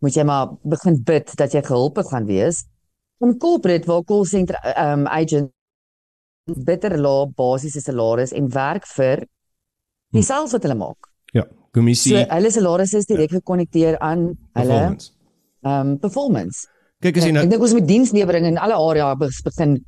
moet 0.00 0.16
jy 0.16 0.24
maar 0.24 0.52
begin 0.62 1.00
bid 1.02 1.32
dat 1.36 1.52
jy 1.52 1.62
gehelp 1.64 1.98
gaan 2.10 2.26
wees. 2.26 2.64
'n 3.20 3.38
Corporate 3.38 3.86
waar 3.86 4.04
call 4.04 4.24
center 4.24 4.56
ehm 4.62 5.00
um, 5.00 5.06
agent 5.06 5.50
beter 6.44 6.98
lae 6.98 7.26
basiese 7.36 7.80
salaris 7.80 8.32
en 8.32 8.48
werk 8.48 8.86
vir 8.86 9.26
dieselfde 10.12 10.56
wat 10.56 10.62
hulle 10.62 10.78
maak. 10.78 11.10
Ja, 11.32 11.44
kommissie. 11.72 12.16
So 12.16 12.24
hulle 12.34 12.50
salaris 12.50 12.94
is 12.94 13.06
direk 13.06 13.30
ja. 13.30 13.36
gekonnekteer 13.36 13.98
aan 13.98 14.26
hulle 14.52 14.78
performance 14.78 15.13
um 15.64 15.96
performance. 15.98 16.68
Kyk 17.04 17.18
as 17.20 17.26
jy 17.28 17.34
nou 17.34 17.44
Ek 17.44 17.50
dink 17.52 17.66
ons 17.66 17.74
moet 17.76 17.88
dienslewering 17.88 18.48
in 18.48 18.60
alle 18.60 18.78
areas 18.78 19.42
begin 19.44 19.78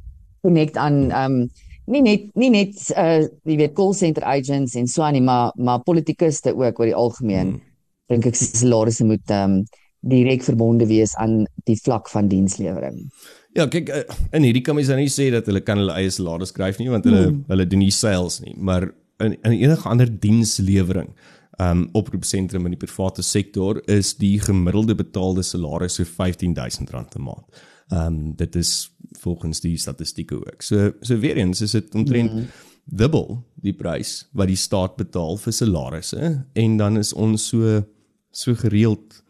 connect 0.47 0.77
aan 0.81 1.07
um 1.13 1.39
nie 1.87 2.03
net 2.03 2.29
nie 2.35 2.51
net 2.51 2.83
uh 2.99 3.25
jy 3.47 3.59
weet 3.63 3.77
call 3.79 3.95
center 3.95 4.27
agents 4.27 4.77
en 4.77 4.91
so 4.91 5.07
aan 5.07 5.19
nie, 5.19 5.25
maar 5.25 5.53
maar 5.57 5.85
politikuste 5.87 6.55
ook 6.55 6.81
oor 6.81 6.91
die 6.91 6.99
algemeen. 6.99 7.57
Hmm. 7.57 7.65
Dink 8.11 8.29
ek 8.31 8.39
salarisse 8.39 9.07
moet 9.07 9.35
um 9.35 9.63
direk 10.07 10.45
verbonde 10.47 10.87
wees 10.87 11.17
aan 11.19 11.45
die 11.67 11.79
vlak 11.83 12.11
van 12.13 12.29
dienslewering. 12.31 13.09
Ja, 13.57 13.65
kyk 13.73 13.89
uh, 13.91 14.05
in 14.37 14.45
hierdie 14.47 14.63
kan 14.63 14.77
mens 14.77 14.91
nou 14.93 14.99
nie 15.01 15.11
sê 15.11 15.31
dat 15.33 15.49
hulle 15.49 15.63
kan 15.65 15.81
hulle 15.81 15.95
eie 15.97 16.13
salaris 16.13 16.53
skryf 16.53 16.79
nie 16.79 16.91
want 16.93 17.09
hulle 17.09 17.25
hmm. 17.31 17.43
hulle 17.51 17.67
doen 17.67 17.83
nie 17.83 17.95
sales 17.95 18.39
nie, 18.45 18.55
maar 18.55 18.91
in, 19.25 19.35
in 19.41 19.57
enige 19.57 19.89
ander 19.89 20.11
dienslewering 20.11 21.09
um 21.57 21.89
oproepsentrum 21.97 22.67
in 22.69 22.75
die 22.75 22.81
private 22.81 23.23
sektor 23.23 23.81
is 23.89 24.15
die 24.21 24.37
gemiddelde 24.41 24.95
betaalde 24.95 25.43
salaris 25.43 25.97
so 25.97 26.05
R15000 26.05 27.17
'n 27.17 27.23
maand. 27.23 27.63
Um 27.89 28.37
dit 28.37 28.57
is 28.57 28.91
volgens 29.19 29.61
die 29.61 29.77
statistieke 29.77 30.37
ook. 30.37 30.63
So 30.63 30.93
so 31.01 31.19
weer 31.19 31.37
eens 31.37 31.61
is 31.61 31.71
dit 31.71 31.95
omtrent 31.95 32.33
mm. 32.33 32.47
dubbel 32.85 33.45
die 33.55 33.73
prys 33.73 34.29
wat 34.33 34.47
die 34.47 34.57
staat 34.57 34.97
betaal 34.97 35.37
vir 35.37 35.53
salarisse 35.53 36.45
en 36.53 36.77
dan 36.77 36.97
is 36.97 37.13
ons 37.13 37.49
so 37.49 37.83
so 38.31 38.55
gereeld 38.55 39.23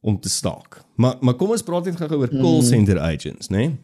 om 0.00 0.20
te 0.20 0.28
staak. 0.28 0.84
Maar 0.96 1.16
maar 1.20 1.34
kom 1.34 1.50
ons 1.50 1.62
praat 1.62 1.84
net 1.84 1.96
gou 1.96 2.18
oor 2.18 2.28
call 2.28 2.60
mm. 2.60 2.66
center 2.66 2.98
agents, 2.98 3.48
né? 3.48 3.56
Nee? 3.56 3.78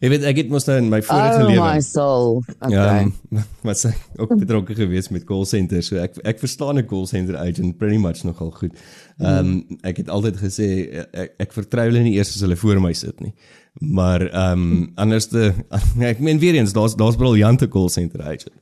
Jy 0.00 0.08
weet 0.14 0.22
ek 0.30 0.38
het 0.40 0.48
mos 0.48 0.64
nou 0.64 0.78
in 0.80 0.86
my 0.88 1.02
vorige 1.04 1.42
oh 1.42 1.48
lewe. 1.50 1.60
Oh 1.60 1.66
my 1.66 1.80
soul. 1.84 2.38
Okay. 2.56 3.02
Ja, 3.36 3.42
wat 3.68 3.80
sê 3.82 3.90
ook 4.16 4.32
betrokke 4.40 4.76
gewees 4.78 5.10
met 5.12 5.26
call 5.28 5.44
centers. 5.48 5.90
So 5.90 6.00
ek 6.00 6.16
ek 6.24 6.40
verstaan 6.40 6.80
'n 6.80 6.86
call 6.88 7.04
center 7.10 7.36
agent 7.36 7.76
pretty 7.76 7.98
much 8.00 8.24
nogal 8.24 8.48
goed. 8.56 8.72
Ehm 9.20 9.50
um, 9.50 9.78
ek 9.84 10.00
het 10.00 10.08
altyd 10.08 10.40
gesê 10.40 10.68
ek, 11.12 11.36
ek 11.44 11.52
vertrou 11.52 11.84
hulle 11.90 12.04
nie 12.06 12.16
eers 12.16 12.32
as 12.32 12.40
hulle 12.40 12.56
voor 12.56 12.80
my 12.80 12.94
sit 12.96 13.20
nie. 13.20 13.34
Maar 13.76 14.24
ehm 14.30 14.64
um, 14.64 14.88
anderste 15.04 15.52
ek 16.12 16.24
meen 16.24 16.40
weer 16.40 16.56
eens 16.56 16.72
daar's 16.72 16.96
daar's 16.96 17.20
briljante 17.20 17.68
call 17.68 17.92
center 17.92 18.24
agent. 18.24 18.56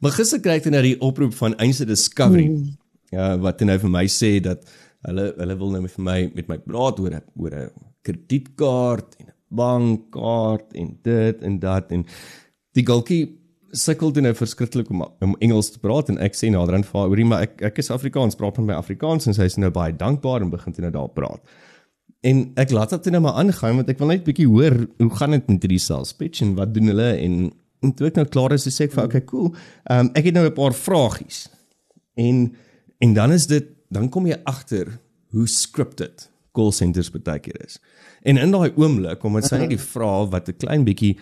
Maar 0.00 0.16
gister 0.16 0.40
kry 0.40 0.56
ek 0.56 0.72
net 0.72 0.88
die 0.88 0.98
oproep 1.04 1.36
van 1.36 1.56
Einste 1.60 1.84
Discovery. 1.84 2.48
Mm. 2.48 2.76
Ja, 3.12 3.36
wat 3.36 3.58
dan 3.60 3.68
nou 3.68 3.78
vir 3.84 3.92
my 3.92 4.06
sê 4.08 4.38
dat 4.40 4.64
hulle 5.04 5.34
hulle 5.36 5.56
wil 5.60 5.76
nou 5.76 5.84
met 5.84 6.00
my 6.00 6.20
met 6.32 6.48
my 6.48 6.58
praat 6.64 7.00
oor 7.00 7.20
oor 7.36 7.54
'n 7.54 7.70
kredietkaart 8.08 9.18
en 9.20 9.27
bankkaart 9.48 10.72
en 10.74 10.98
dit 11.02 11.42
en 11.42 11.58
dat 11.58 11.92
en 11.92 12.04
die 12.76 12.84
gultjie 12.86 13.38
sukkel 13.76 14.12
toe 14.12 14.22
nou 14.24 14.34
verskriklik 14.36 14.90
om 14.90 15.04
om 15.24 15.36
Engels 15.44 15.70
te 15.74 15.80
praat 15.82 16.08
en 16.12 16.20
ek 16.24 16.36
sê 16.36 16.50
naderhand 16.52 16.88
vir 16.88 17.00
hoorie 17.00 17.26
maar 17.28 17.46
ek 17.46 17.62
ek 17.70 17.80
is 17.82 17.90
Afrikaans 17.92 18.38
praat 18.38 18.60
met 18.60 18.70
my 18.70 18.78
Afrikaans 18.78 19.28
en 19.28 19.36
sy 19.36 19.48
is 19.50 19.58
nou 19.60 19.70
baie 19.74 19.92
dankbaar 19.96 20.44
en 20.44 20.52
begin 20.52 20.72
toe 20.72 20.86
nou 20.86 20.92
daar 20.94 21.10
praat. 21.12 21.42
En 22.26 22.48
ek 22.58 22.72
laat 22.74 22.94
dit 22.96 23.12
nou 23.14 23.22
maar 23.22 23.38
aangaan 23.42 23.80
want 23.80 23.90
ek 23.92 24.00
wil 24.00 24.12
net 24.12 24.24
bietjie 24.26 24.48
hoor 24.48 24.76
hoe 24.98 25.10
gaan 25.20 25.36
dit 25.36 25.50
met 25.52 25.66
hierdie 25.66 25.82
sales 25.82 26.14
pitch 26.16 26.42
en 26.44 26.56
wat 26.58 26.72
doen 26.74 26.92
hulle 26.92 27.10
en 27.16 27.50
en 27.86 27.92
toe 27.94 28.08
ek 28.08 28.16
nou 28.18 28.26
klaar 28.26 28.56
is 28.56 28.66
sê 28.66 28.88
ek 28.88 28.96
vir 28.96 29.04
okay 29.04 29.24
cool. 29.28 29.52
Ehm 29.90 30.08
um, 30.08 30.14
ek 30.18 30.30
het 30.30 30.34
nou 30.34 30.46
'n 30.48 30.54
paar 30.54 30.74
vragies. 30.74 31.48
En 32.16 32.54
en 32.98 33.14
dan 33.14 33.32
is 33.32 33.46
dit 33.46 33.68
dan 33.90 34.08
kom 34.08 34.26
jy 34.26 34.36
agter 34.44 34.98
hoe 35.32 35.46
scripted 35.46 36.28
call 36.52 36.72
centers 36.72 37.10
baie 37.10 37.38
keer 37.38 37.64
is. 37.64 37.78
En 38.22 38.36
in 38.36 38.50
daai 38.50 38.72
oomblik 38.76 39.18
kom 39.22 39.34
dit 39.34 39.44
sy 39.44 39.58
net 39.62 39.74
die 39.74 39.78
vrae 39.80 40.28
wat 40.30 40.48
'n 40.48 40.58
klein 40.58 40.84
bietjie 40.84 41.18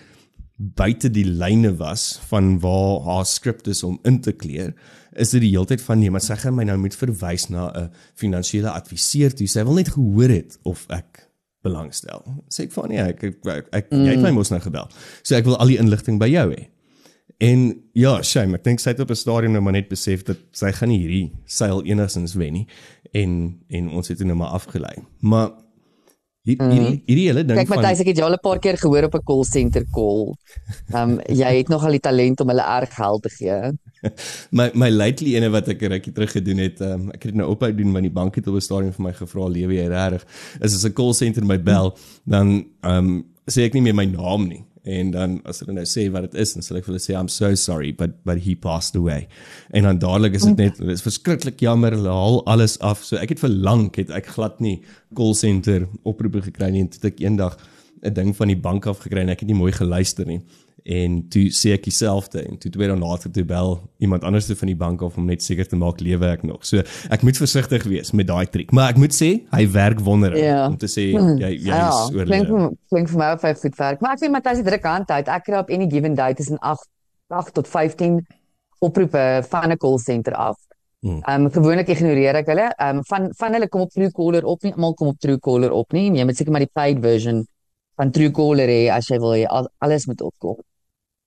buite 0.57 1.11
die 1.13 1.25
lyne 1.25 1.77
was 1.77 2.19
van 2.31 2.59
waar 2.61 3.03
haar 3.05 3.27
skrip 3.27 3.67
is 3.67 3.83
om 3.83 3.99
in 4.05 4.21
te 4.21 4.33
kleer, 4.33 4.73
is 5.13 5.31
dit 5.31 5.41
die 5.41 5.53
heeltyd 5.53 5.83
van 5.85 5.99
nee, 5.99 6.11
maar 6.11 6.25
sy 6.25 6.37
gaan 6.41 6.57
my 6.57 6.65
nou 6.65 6.79
moet 6.81 6.97
verwys 6.97 7.49
na 7.49 7.71
'n 7.73 7.91
finansiële 8.15 8.71
adviseur 8.71 9.35
toe. 9.35 9.47
Sy 9.47 9.65
wil 9.65 9.75
net 9.75 9.89
gehoor 9.89 10.29
het 10.29 10.59
of 10.63 10.87
ek 10.89 11.29
belangstel. 11.63 12.23
Sê 12.49 12.67
ek 12.67 12.73
van 12.73 12.89
nee, 12.89 13.03
ek 13.03 13.23
ek, 13.23 13.37
ek, 13.45 13.69
ek 13.73 13.91
mm. 13.91 14.05
jy 14.05 14.17
het 14.17 14.23
my 14.23 14.31
mos 14.31 14.51
nou 14.51 14.61
gebel. 14.61 14.89
So 15.23 15.37
ek 15.37 15.45
wil 15.45 15.57
al 15.57 15.67
die 15.67 15.79
inligting 15.79 16.19
by 16.19 16.29
jou 16.29 16.51
hê. 16.53 16.69
En 17.39 17.83
ja, 17.93 18.23
shame, 18.23 18.57
ek 18.57 18.65
dink 18.65 18.81
sy 18.81 18.95
het 18.95 19.01
op 19.01 19.11
'n 19.11 19.19
stadium 19.19 19.53
nou 19.53 19.61
maar 19.61 19.77
net 19.77 19.89
besef 19.89 20.25
dat 20.25 20.39
sy 20.53 20.73
gaan 20.73 20.89
nie 20.89 21.01
hierdie 21.03 21.33
seil 21.45 21.85
enigstens 21.85 22.35
wen 22.35 22.53
nie 22.53 22.67
en 23.13 23.61
en 23.69 23.89
ons 23.89 24.09
het 24.09 24.19
dit 24.19 24.27
nou 24.27 24.37
maar 24.37 24.57
afgelei. 24.57 24.95
Maar 25.21 25.51
Hier, 26.47 26.61
mm. 26.63 26.71
hierdie 26.71 26.99
hierdie 27.11 27.25
hele 27.27 27.43
ding 27.43 27.59
Kijk, 27.59 27.67
van 27.67 27.81
Kyk 27.81 27.83
Matthys, 27.83 28.03
ek 28.05 28.11
het 28.13 28.21
jou 28.21 28.27
al 28.29 28.37
'n 28.37 28.45
paar 28.45 28.61
keer 28.63 28.77
gehoor 28.79 29.09
op 29.09 29.17
'n 29.19 29.25
call 29.27 29.45
center 29.45 29.85
call. 29.91 30.37
Ehm 30.95 31.17
um, 31.17 31.21
jy 31.43 31.51
het 31.57 31.69
nog 31.69 31.85
al 31.85 31.97
die 31.99 32.05
talent 32.05 32.41
om 32.41 32.53
hulle 32.55 32.63
erg 32.63 32.95
geld 32.95 33.23
te 33.23 33.31
gee. 33.35 33.59
my 34.59 34.71
my 34.75 34.91
lately 34.91 35.35
ene 35.35 35.51
wat 35.51 35.69
ek 35.69 35.83
rukkie 35.83 36.13
terug 36.13 36.31
gedoen 36.39 36.63
het, 36.63 36.81
um, 36.81 37.11
ek 37.11 37.27
het 37.27 37.33
dit 37.35 37.41
nou 37.43 37.51
ophou 37.51 37.73
doen 37.75 37.93
want 37.93 38.07
die 38.07 38.15
bank 38.15 38.39
het 38.39 38.47
op 38.47 38.55
'n 38.55 38.63
stadium 38.63 38.93
vir 38.93 39.05
my 39.09 39.13
gevra 39.13 39.49
lewe 39.49 39.75
jy 39.75 39.89
regtig? 39.91 40.23
Is 40.61 40.75
as 40.75 40.87
'n 40.87 40.95
call 40.95 41.15
center 41.15 41.45
my 41.45 41.59
bel, 41.59 41.97
dan 42.25 42.65
ehm 42.83 42.95
um, 42.95 43.25
sê 43.51 43.67
ek 43.67 43.75
nie 43.75 43.83
meer 43.83 43.95
my 43.95 44.07
naam 44.07 44.47
nie 44.47 44.63
en 44.87 45.11
dan 45.11 45.37
as 45.51 45.61
hulle 45.63 45.75
nou 45.75 45.85
sê 45.89 46.07
wat 46.15 46.29
dit 46.29 46.41
is 46.43 46.55
dan 46.55 46.65
sal 46.65 46.79
ek 46.79 46.87
vir 46.87 46.95
hulle 46.95 47.03
sê 47.03 47.17
I'm 47.19 47.31
so 47.33 47.53
sorry 47.59 47.93
but 47.93 48.19
but 48.29 48.43
he 48.47 48.55
passed 48.55 48.97
away. 48.99 49.27
En 49.75 49.89
dan 49.89 49.99
dadelik 50.03 50.39
is 50.39 50.47
dit 50.47 50.63
net 50.63 50.79
dit 50.79 50.93
is 50.95 51.05
verskriklik 51.05 51.61
jammer 51.61 51.97
hulle 51.97 52.13
haal 52.13 52.43
alles 52.47 52.79
af. 52.81 53.03
So 53.05 53.19
ek 53.21 53.35
het 53.35 53.43
vir 53.43 53.55
lank 53.69 53.99
het 54.01 54.13
ek 54.15 54.31
glad 54.37 54.61
nie 54.61 54.79
call 55.17 55.35
center 55.35 55.89
oproepe 56.05 56.45
gekry 56.47 56.71
nie 56.71 56.87
en 56.87 56.93
toe 56.93 57.11
ek 57.11 57.25
eendag 57.25 57.59
'n 58.03 58.15
ding 58.15 58.37
van 58.37 58.49
die 58.49 58.61
bank 58.69 58.87
af 58.87 59.03
gekry 59.03 59.25
en 59.25 59.35
ek 59.35 59.41
het 59.41 59.49
nie 59.49 59.59
mooi 59.59 59.73
geluister 59.73 60.27
nie 60.27 60.43
en 60.87 61.17
toe 61.33 61.49
sê 61.55 61.73
ek 61.75 61.87
dieselfde 61.89 62.45
en 62.47 62.59
toe 62.63 62.71
twee 62.71 62.87
dae 62.87 62.97
later 62.99 63.33
toe 63.35 63.45
bel 63.47 63.73
iemand 64.03 64.25
anders 64.29 64.47
van 64.47 64.71
die 64.71 64.79
bank 64.79 65.03
af 65.03 65.17
om 65.19 65.27
net 65.27 65.43
seker 65.43 65.67
te 65.67 65.79
maak 65.79 66.01
lewe 66.05 66.29
ek 66.31 66.45
nog. 66.47 66.63
So 66.67 66.83
ek 67.11 67.25
moet 67.27 67.41
versigtig 67.41 67.87
wees 67.91 68.13
met 68.15 68.29
daai 68.31 68.47
triek, 68.47 68.71
maar 68.77 68.95
ek 68.95 69.01
moet 69.03 69.15
sê 69.17 69.31
hy 69.51 69.65
werk 69.75 70.03
wonderlik 70.07 70.45
yeah. 70.45 70.67
om 70.71 70.77
te 70.79 70.91
sê 70.91 71.09
hmm. 71.11 71.41
jy 71.43 71.53
jy 71.57 71.73
ja, 71.73 71.89
is 71.91 72.15
oor. 72.15 72.31
Klink 72.31 72.53
klink 72.93 73.11
vir 73.11 73.23
my 73.23 73.33
of 73.35 73.47
hy 73.47 73.55
goed 73.63 73.81
werk. 73.81 74.05
Maar 74.05 74.15
ek 74.15 74.23
weet 74.23 74.35
Matthys 74.37 74.63
het 74.63 74.71
druk 74.71 74.87
hand 74.87 75.11
uit. 75.11 75.33
Ek 75.39 75.49
kry 75.49 75.59
op 75.59 75.73
any 75.75 75.91
given 75.91 76.15
day 76.19 76.37
tussen 76.39 76.63
8 76.63 76.87
8 77.35 77.57
tot 77.59 77.67
15 77.69 78.21
oproepe 78.87 79.25
van 79.51 79.75
'n 79.75 79.81
call 79.83 79.99
center 79.99 80.35
af. 80.35 80.57
Hmm. 81.01 81.21
Ehm 81.23 81.45
um, 81.45 81.51
gewoonlik 81.51 81.91
ignoreer 81.93 82.39
ek 82.43 82.49
hulle. 82.55 82.71
Ehm 82.77 83.03
um, 83.03 83.05
van 83.11 83.29
van 83.37 83.53
hulle 83.59 83.69
kom 83.69 83.81
op 83.81 83.91
Truecaller 83.91 84.45
op 84.45 84.63
nie, 84.63 84.73
almal 84.73 84.95
kom 84.95 85.09
op 85.09 85.19
Truecaller 85.19 85.73
op 85.73 85.93
nie. 85.93 86.11
Jy 86.15 86.25
moet 86.25 86.37
seker 86.37 86.53
maar 86.53 86.65
die 86.65 86.73
paid 86.73 87.03
version 87.03 87.45
van 87.97 88.11
Truecaller 88.11 88.69
hê 88.69 88.81
as 88.93 89.09
jy 89.11 89.19
wil 89.19 89.37
jy 89.37 89.47
alles 89.79 90.07
moet 90.07 90.23
opkom. 90.23 90.57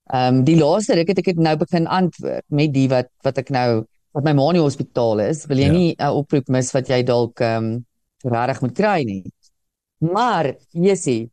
Ehm 0.10 0.40
um, 0.40 0.44
die 0.44 0.58
laaste 0.58 0.96
ruk 0.98 1.12
het 1.12 1.20
ek 1.22 1.32
dit 1.32 1.42
nou 1.46 1.56
begin 1.58 1.88
antwoord 1.88 2.46
met 2.48 2.74
die 2.74 2.88
wat 2.90 3.12
wat 3.26 3.38
ek 3.38 3.52
nou 3.54 3.84
wat 4.18 4.26
my 4.26 4.34
ma 4.34 4.48
in 4.50 4.58
die 4.58 4.64
hospitaal 4.66 5.22
is, 5.26 5.44
wil 5.46 5.62
jy 5.62 5.68
ja. 5.70 5.76
nie 5.76 5.92
'n 5.92 6.06
uh, 6.06 6.16
oproep 6.18 6.50
mis 6.50 6.72
wat 6.74 6.90
jy 6.90 7.04
dalk 7.04 7.42
ehm 7.42 7.66
um, 7.66 7.86
regtig 8.24 8.62
moet 8.62 8.76
kry 8.76 9.04
nie. 9.04 9.24
Maar 10.00 10.56
Jessie, 10.72 11.30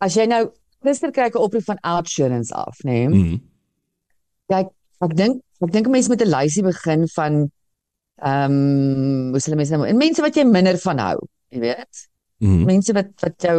as 0.00 0.16
jy 0.16 0.26
nou 0.26 0.48
gister 0.82 1.12
kry 1.12 1.28
'n 1.28 1.36
oproep 1.36 1.64
van 1.64 1.78
Outsurance 1.82 2.54
af, 2.54 2.80
nê? 2.84 2.90
Nee, 2.90 3.08
mm 3.08 3.22
-hmm. 3.22 3.40
Kyk, 4.48 4.68
ek 5.00 5.16
dink 5.16 5.42
ek 5.60 5.72
dink 5.72 5.88
mense 5.88 6.08
moet 6.08 6.22
'n 6.22 6.34
lysie 6.36 6.62
begin 6.62 7.08
van 7.08 7.50
Ehm 8.18 8.52
um, 8.52 9.30
hoe 9.30 9.40
sal 9.40 9.54
mense 9.54 9.76
nou 9.76 9.86
en 9.86 9.98
mense 9.98 10.22
wat 10.22 10.34
jy 10.34 10.42
minder 10.42 10.78
van 10.82 10.98
hou, 10.98 11.18
jy 11.54 11.60
weet. 11.62 12.00
Mhm. 12.42 12.64
Mense 12.66 12.94
wat 12.96 13.12
wat 13.22 13.46
jou 13.46 13.58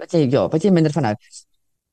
wat 0.00 0.14
jy 0.16 0.22
ja, 0.32 0.46
wat 0.48 0.64
jy 0.64 0.72
minder 0.72 0.92
van 0.94 1.10
hou. 1.10 1.16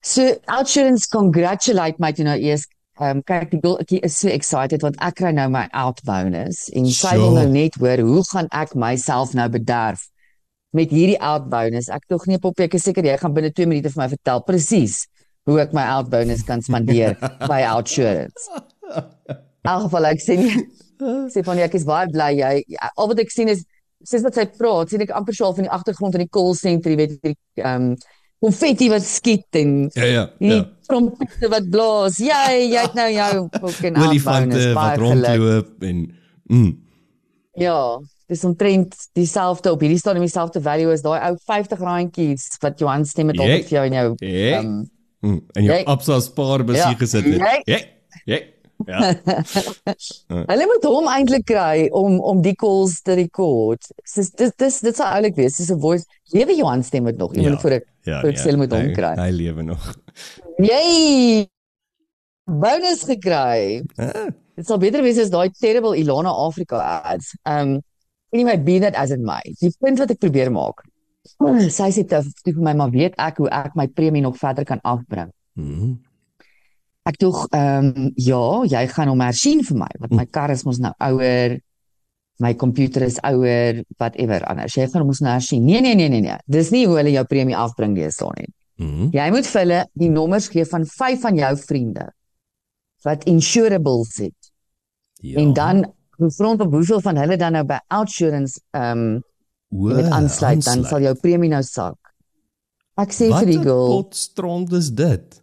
So 0.04 0.36
Outsurance 0.52 1.08
congratulate 1.10 2.00
my 2.00 2.12
to 2.12 2.24
nou 2.28 2.38
eers 2.38 2.68
Ehm 3.02 3.18
um, 3.18 3.22
kyk 3.26 3.48
die 3.50 3.58
girltjie 3.58 4.00
is 4.06 4.16
so 4.22 4.30
excited 4.30 4.84
want 4.86 5.00
ek 5.02 5.16
kry 5.18 5.32
nou 5.34 5.48
my 5.50 5.63
out 5.74 5.98
bonus 6.06 6.68
en 6.78 6.86
sy 6.86 7.16
Sure. 7.16 7.22
wil 7.24 7.32
nou 7.39 7.48
net 7.50 7.74
hoor 7.82 8.04
hoe 8.06 8.22
gaan 8.30 8.50
ek 8.54 8.76
myself 8.78 9.34
nou 9.34 9.48
bederf 9.50 10.04
met 10.78 10.94
hierdie 10.94 11.18
out 11.18 11.48
bonus. 11.50 11.89
Ek 11.89 12.06
tog 12.06 12.28
nie 12.30 12.38
poppie, 12.38 12.68
ek 12.68 12.78
is 12.78 12.86
seker 12.86 13.02
jy 13.02 13.18
gaan 13.18 13.34
binne 13.34 13.50
2 13.50 13.66
minute 13.66 13.89
vir 13.89 14.04
my 14.04 14.08
vertel 14.13 14.44
presies 14.46 15.08
hoe 15.50 15.58
ek 15.66 15.74
my 15.74 15.88
out 15.96 16.12
bonus 16.13 16.46
kan 16.46 16.62
spandeer 16.62 17.18
by 17.52 17.63
Outsurance. 17.66 18.46
Elk 19.66 19.88
geval 19.88 20.12
ek 20.13 20.22
nie 20.38 20.54
sê 21.34 21.42
van 21.50 21.66
ek 21.66 21.82
is 21.82 21.89
baie 21.89 22.06
bly 22.13 22.32
jy 22.38 22.56
ja, 22.78 22.94
al 22.94 23.10
wat 23.10 23.26
ek 23.26 23.34
sien 23.34 23.50
is 23.50 23.66
sies 24.06 24.22
wat 24.22 24.38
sy 24.38 24.46
praat, 24.54 24.94
sien 24.94 25.02
ek 25.02 25.18
amper 25.18 25.34
so 25.34 25.50
al 25.50 25.58
van 25.58 25.66
die 25.66 25.74
agtergrond 25.74 26.13
in 26.20 26.28
die 26.28 26.34
call 26.38 26.54
center, 26.54 26.94
jy 26.94 27.02
weet 27.02 27.22
die 27.26 27.34
ehm 27.63 27.96
um, 27.96 27.96
konfetti 28.44 28.90
wat 28.92 29.06
skiet 29.08 29.56
en 29.60 29.76
Ja 29.96 30.04
ja. 30.10 30.24
ja. 30.44 30.62
trompette 30.90 31.50
wat 31.50 31.70
blaas. 31.72 32.18
Jy 32.20 32.70
jy 32.74 32.82
het 32.84 32.96
nou 33.00 33.10
jou 33.14 33.48
fucking 33.62 33.98
Olifante 34.04 34.66
wat 34.76 34.98
rondloop 35.02 35.84
en 35.88 36.02
mm. 36.52 36.72
Ja, 37.62 37.78
dis 38.28 38.44
omtrent 38.48 38.96
dieselfde 39.14 39.72
op 39.72 39.82
hierdie 39.86 40.00
stadium 40.02 40.26
dieselfde 40.26 40.62
value 40.66 40.92
as 40.94 41.04
daai 41.06 41.20
ou 41.30 41.36
50 41.46 41.80
randjies 41.86 42.48
wat 42.64 42.80
Johan 42.82 43.06
stem 43.06 43.30
het 43.32 43.38
Jy- 43.38 43.44
altyd 43.46 43.68
vir 43.70 43.78
jou 43.78 43.86
in 43.92 43.94
jou 44.00 44.10
Jy- 44.20 44.52
ehm 44.60 44.82
Mm. 45.24 45.38
En 45.56 45.64
jou 45.64 45.72
Jy- 45.78 45.86
Absa 45.88 46.18
spaarbusie 46.20 46.82
Ja. 46.84 46.96
gesit 47.00 47.24
het. 47.24 47.64
Jy- 47.66 47.86
Ja. 48.26 48.40
Ja. 48.86 49.00
Ja. 50.34 50.43
Hulle 50.48 50.65
moet 50.65 50.84
hom 50.88 51.08
eintlik 51.08 51.46
kry 51.46 51.88
om 51.91 52.19
om 52.19 52.41
die 52.41 52.56
calls 52.56 53.02
te 53.06 53.13
rekord. 53.19 53.86
Dis 54.15 54.32
dis 54.32 54.52
dis 54.58 54.80
dit 54.82 54.96
sou 54.96 55.08
oulik 55.08 55.36
wees. 55.36 55.58
Dis 55.58 55.69
'n 55.72 55.80
voice. 55.80 56.06
Lewe 56.34 56.56
Johan 56.56 56.84
stem 56.84 57.06
dit 57.06 57.17
nog. 57.17 57.34
Ek 57.36 57.41
Ja. 57.43 57.50
moet 57.50 57.62
voor 57.62 57.72
ek 57.72 57.86
Ja. 58.04 58.19
Voor 58.22 58.30
ek 58.30 58.38
sê, 58.38 58.43
hulle 58.50 58.58
moet 58.58 58.72
hom 58.72 58.93
kry. 58.93 59.13
Hy 59.15 59.30
lewe 59.32 59.63
nog. 59.63 59.93
jy 60.58 61.48
bonus 62.46 63.04
gekry. 63.08 63.84
Ah. 63.98 64.28
Dit 64.56 64.67
sal 64.67 64.78
beter 64.78 65.02
wees 65.02 65.17
as 65.17 65.30
daai 65.34 65.50
terrible 65.60 65.96
Ilana 65.98 66.30
Afrika 66.30 66.78
ads. 67.04 67.34
Um 67.46 67.82
anyway, 68.34 68.58
be 68.58 68.80
that 68.80 68.96
as 68.96 69.12
it 69.12 69.19
may. 69.22 69.41
Die 69.62 69.72
punt 69.80 70.00
wat 70.00 70.12
ek 70.12 70.19
probeer 70.19 70.52
maak. 70.52 70.84
Sy 71.69 71.89
sê 71.96 72.04
toe 72.08 72.24
vir 72.54 72.62
my 72.63 72.74
maar 72.74 72.91
weet 72.91 73.15
ek 73.17 73.38
hoe 73.38 73.50
ek 73.50 73.76
my 73.76 73.88
premie 73.88 74.22
nog 74.22 74.38
verder 74.38 74.65
kan 74.65 74.80
afbring. 74.84 75.32
Mhm. 75.56 75.98
Ek 77.04 77.20
tog 77.20 77.48
ehm 77.52 78.12
ja, 78.16 78.63
jy 78.72 78.88
gaan 78.88 79.12
hom 79.12 79.22
hersien 79.26 79.63
vir 79.68 79.78
my 79.78 79.92
want 80.00 80.16
my 80.16 80.26
kar 80.26 80.52
is 80.54 80.63
mos 80.63 80.80
nou 80.80 80.94
ouer. 81.04 81.60
My 82.42 82.54
komputer 82.58 83.04
is 83.06 83.20
ouer, 83.24 83.84
whatever 84.00 84.42
anders. 84.50 84.74
Jy 84.76 84.88
gaan 84.89 85.04
hom 85.04 85.12
mos 85.12 85.22
nou 85.22 85.34
hersien. 85.36 85.66
Nee 85.68 85.82
nee 85.82 85.96
nee 85.96 86.10
nee 86.10 86.24
nee. 86.24 86.38
Dis 86.48 86.72
nie 86.74 86.86
hoe 86.88 86.98
hulle 87.02 87.13
jou 87.13 87.26
premie 87.30 87.58
afbring 87.60 87.96
deesdae 87.98 88.32
nie. 88.39 88.50
Mhm. 88.82 89.12
Jy 89.13 89.28
moet 89.36 89.50
vir 89.52 89.62
hulle 89.62 89.82
die 90.00 90.10
nommers 90.10 90.48
gee 90.50 90.66
van 90.66 90.88
5 90.89 91.22
van 91.28 91.38
jou 91.38 91.52
vriende 91.58 92.08
wat 93.04 93.28
insurables 93.30 94.16
het. 94.24 94.50
Ja. 95.22 95.39
En 95.44 95.54
dan 95.54 95.84
grond 96.18 96.62
op 96.62 96.72
hoeveel 96.72 97.02
van 97.02 97.20
hulle 97.20 97.38
dan 97.38 97.52
nou 97.60 97.66
by 97.68 97.80
Outsurance 97.88 98.62
ehm 98.72 99.06
um, 99.06 99.22
jy 99.74 99.96
weet 99.98 100.12
aansluit, 100.13 100.63
dan 100.63 100.84
sal 100.86 101.02
jou 101.02 101.16
premie 101.18 101.50
nou 101.50 101.63
sak. 101.66 101.98
Ek 103.02 103.12
sê 103.12 103.30
Wat 103.32 103.42
vir 103.42 103.50
die 103.50 103.60
'n 103.60 103.63
girl, 103.63 103.88
potstrand 103.89 104.74
is 104.74 104.92
dit? 104.94 105.43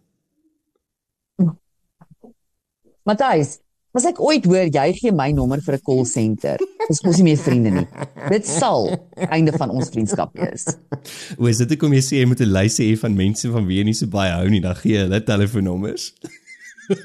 Matthys, 3.11 3.57
as 3.91 4.05
ek 4.07 4.21
ooit 4.23 4.45
hoor 4.47 4.69
jy 4.71 4.85
gee 4.95 5.11
my 5.11 5.31
nommer 5.35 5.59
vir 5.59 5.75
'n 5.75 5.83
call 5.83 6.05
center, 6.07 6.57
dis 6.87 7.01
mos 7.03 7.17
nie 7.19 7.25
meer 7.27 7.39
vriende 7.43 7.71
nie. 7.75 7.87
Dit 8.31 8.47
sal 8.47 8.87
einde 9.27 9.51
van 9.51 9.69
ons 9.69 9.89
vriendskap 9.91 10.31
wees. 10.39 10.63
O, 11.37 11.47
is 11.51 11.59
dit 11.59 11.73
hoekom 11.75 11.91
jy 11.91 11.99
sê 11.99 12.21
jy 12.21 12.27
moet 12.29 12.39
'n 12.39 12.53
lys 12.53 12.79
hê 12.79 12.95
van 12.97 13.15
mense 13.15 13.51
van 13.51 13.67
wie 13.67 13.81
jy 13.81 13.83
nie 13.89 13.97
so 13.97 14.07
baie 14.07 14.31
hou 14.31 14.47
nie, 14.49 14.61
dan 14.63 14.75
gee 14.79 14.95
jy 14.95 15.03
hulle 15.03 15.19
telefoonnommers. 15.27 16.13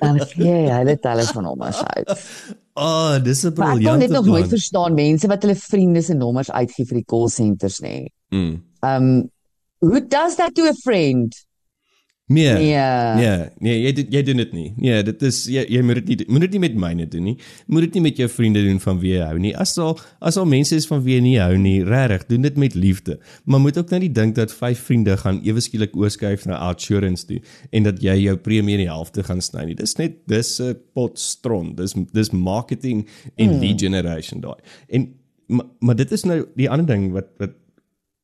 Dan 0.01 0.21
gee 0.31 0.69
jy 0.69 0.77
hulle 0.79 0.97
telefoonnommers 0.99 1.83
uit. 1.83 2.15
Ah, 2.77 3.17
oh, 3.17 3.25
dis 3.25 3.41
'n 3.43 3.55
Maar 3.57 3.57
ek 3.57 3.57
kon 3.57 3.79
briljante 3.81 4.01
dit 4.05 4.11
nog 4.13 4.27
nooit 4.27 4.45
plan. 4.45 4.51
verstaan 4.51 4.95
mense 4.95 5.27
wat 5.27 5.43
hulle 5.43 5.55
vriende 5.57 6.03
se 6.03 6.15
nommers 6.15 6.51
uitgee 6.51 6.85
vir 6.85 6.99
die 6.99 7.07
call 7.09 7.29
centers 7.33 7.81
nê. 7.81 8.07
Mm. 8.31 8.61
Um 8.85 9.31
who 9.81 9.99
does 10.07 10.37
that 10.37 10.55
to 10.55 10.69
a 10.69 10.75
friend? 10.85 11.33
Nee. 12.29 12.53
Nee. 12.53 13.15
Nee, 13.15 13.49
nee, 13.59 13.75
jy 13.83 13.93
doen- 13.93 14.07
jy 14.11 14.23
doen 14.23 14.37
dit 14.37 14.53
nie. 14.53 14.73
Nee, 14.77 15.03
dit 15.07 15.21
is 15.23 15.45
jy 15.47 15.63
jy 15.71 15.81
moet 15.87 15.95
dit 16.07 16.09
nie 16.19 16.25
moet 16.29 16.41
dit 16.41 16.51
nie 16.57 16.59
met 16.65 16.75
myne 16.75 17.05
doen 17.09 17.23
nie. 17.23 17.37
Moet 17.71 17.81
dit 17.87 17.95
nie 17.95 18.03
met 18.03 18.17
jou 18.19 18.27
vriende 18.29 18.65
doen 18.67 18.81
van 18.83 18.99
wie 18.99 19.13
jy 19.13 19.21
hou 19.29 19.39
nie. 19.39 19.53
As 19.57 19.77
al 19.79 19.95
as 20.21 20.37
al 20.37 20.45
mense 20.51 20.75
is 20.75 20.87
van 20.91 21.05
wie 21.05 21.15
jy 21.15 21.21
nie 21.23 21.37
hou 21.39 21.55
nie, 21.57 21.85
regtig, 21.87 22.27
doen 22.27 22.43
dit 22.43 22.57
met 22.57 22.75
liefde. 22.75 23.21
Maar 23.45 23.61
moet 23.61 23.79
ook 23.79 23.91
nou 23.95 24.01
nie 24.01 24.11
dink 24.13 24.35
dat 24.35 24.51
vyf 24.53 24.79
vriende 24.89 25.15
gaan 25.17 25.39
ewe 25.47 25.61
skielik 25.63 25.95
oorskuif 25.97 26.47
na 26.51 26.59
Outsurance 26.67 27.27
toe 27.27 27.39
en 27.71 27.83
dat 27.87 28.03
jy 28.03 28.17
jou 28.25 28.37
premie 28.37 28.75
in 28.75 28.83
die 28.87 28.91
helfte 28.91 29.23
gaan 29.23 29.41
sny 29.41 29.65
nie. 29.71 29.75
Dis 29.79 29.95
net 29.97 30.19
dis 30.27 30.59
'n 30.61 30.75
pot 30.95 31.19
stront. 31.19 31.77
Dis 31.77 31.95
dis 32.13 32.31
marketing 32.33 33.07
en 33.37 33.49
Hmm. 33.51 33.61
lead 33.61 33.81
generation 33.81 34.41
daai. 34.41 34.59
En 34.89 35.15
maar, 35.47 35.67
maar 35.79 35.95
dit 35.97 36.11
is 36.13 36.25
nou 36.25 36.45
die 36.57 36.69
ander 36.71 36.87
ding 36.87 37.13
wat 37.13 37.27
wat 37.39 37.53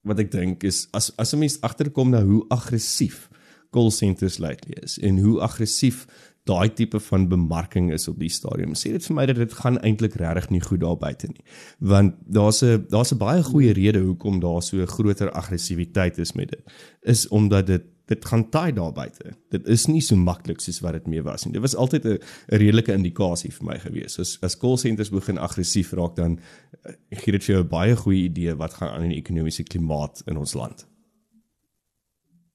wat 0.03 0.19
ek 0.19 0.33
dink 0.33 0.65
is 0.65 0.88
as 0.93 1.12
as 1.19 1.33
'n 1.35 1.38
mens 1.38 1.61
agterkom 1.61 2.11
na 2.11 2.25
hoe 2.25 2.45
aggressief 2.49 3.29
call 3.73 3.91
centers 3.91 4.39
lately 4.39 4.77
is 4.83 4.99
en 4.99 5.19
hoe 5.19 5.41
aggressief 5.41 6.07
daai 6.49 6.73
tipe 6.75 6.99
van 7.01 7.29
bemarking 7.31 7.93
is 7.95 8.09
op 8.11 8.19
die 8.19 8.31
stadium. 8.33 8.75
Sê 8.75 8.91
dit 8.97 9.05
vir 9.07 9.15
my 9.15 9.27
dat 9.31 9.39
dit 9.39 9.55
gaan 9.61 9.79
eintlik 9.87 10.17
regtig 10.19 10.49
nie 10.51 10.63
goed 10.65 10.83
daar 10.83 10.99
buite 10.99 11.31
nie. 11.31 11.45
Want 11.79 12.17
daar's 12.27 12.63
'n 12.63 12.87
daar's 12.91 13.13
'n 13.13 13.19
baie 13.19 13.43
goeie 13.43 13.73
rede 13.73 14.01
hoekom 14.01 14.41
daar 14.41 14.63
so 14.63 14.77
'n 14.77 14.87
groter 14.87 15.31
aggressiwiteit 15.31 16.19
is 16.19 16.33
met 16.33 16.51
dit. 16.51 16.65
Is 17.03 17.29
omdat 17.29 17.67
dit 17.67 17.83
dit 18.07 18.25
gaan 18.25 18.51
taai 18.51 18.73
daar 18.73 18.93
buite. 18.93 19.35
Dit 19.49 19.67
is 19.67 19.87
nie 19.87 20.01
so 20.01 20.17
maklik 20.17 20.61
soos 20.61 20.81
wat 20.81 20.93
dit 20.93 21.07
mee 21.07 21.23
was 21.23 21.45
nie. 21.45 21.53
Dit 21.53 21.63
was 21.63 21.77
altyd 21.77 22.05
'n 22.05 22.19
redelike 22.47 22.93
indikasie 22.93 23.53
vir 23.53 23.65
my 23.65 23.79
gewees. 23.79 24.19
As 24.19 24.39
as 24.43 24.57
call 24.57 24.77
centers 24.77 25.11
begin 25.11 25.39
aggressief 25.39 25.93
raak 25.93 26.17
dan 26.17 26.41
eh, 26.83 26.95
gee 27.11 27.33
dit 27.33 27.45
vir 27.45 27.55
jou 27.55 27.65
'n 27.65 27.69
baie 27.69 27.97
goeie 27.97 28.25
idee 28.25 28.55
wat 28.57 28.75
gaan 28.75 28.89
aan 28.89 29.03
in 29.03 29.09
die 29.09 29.23
ekonomiese 29.23 29.63
klimaat 29.63 30.23
in 30.27 30.37
ons 30.37 30.55
land. 30.55 30.87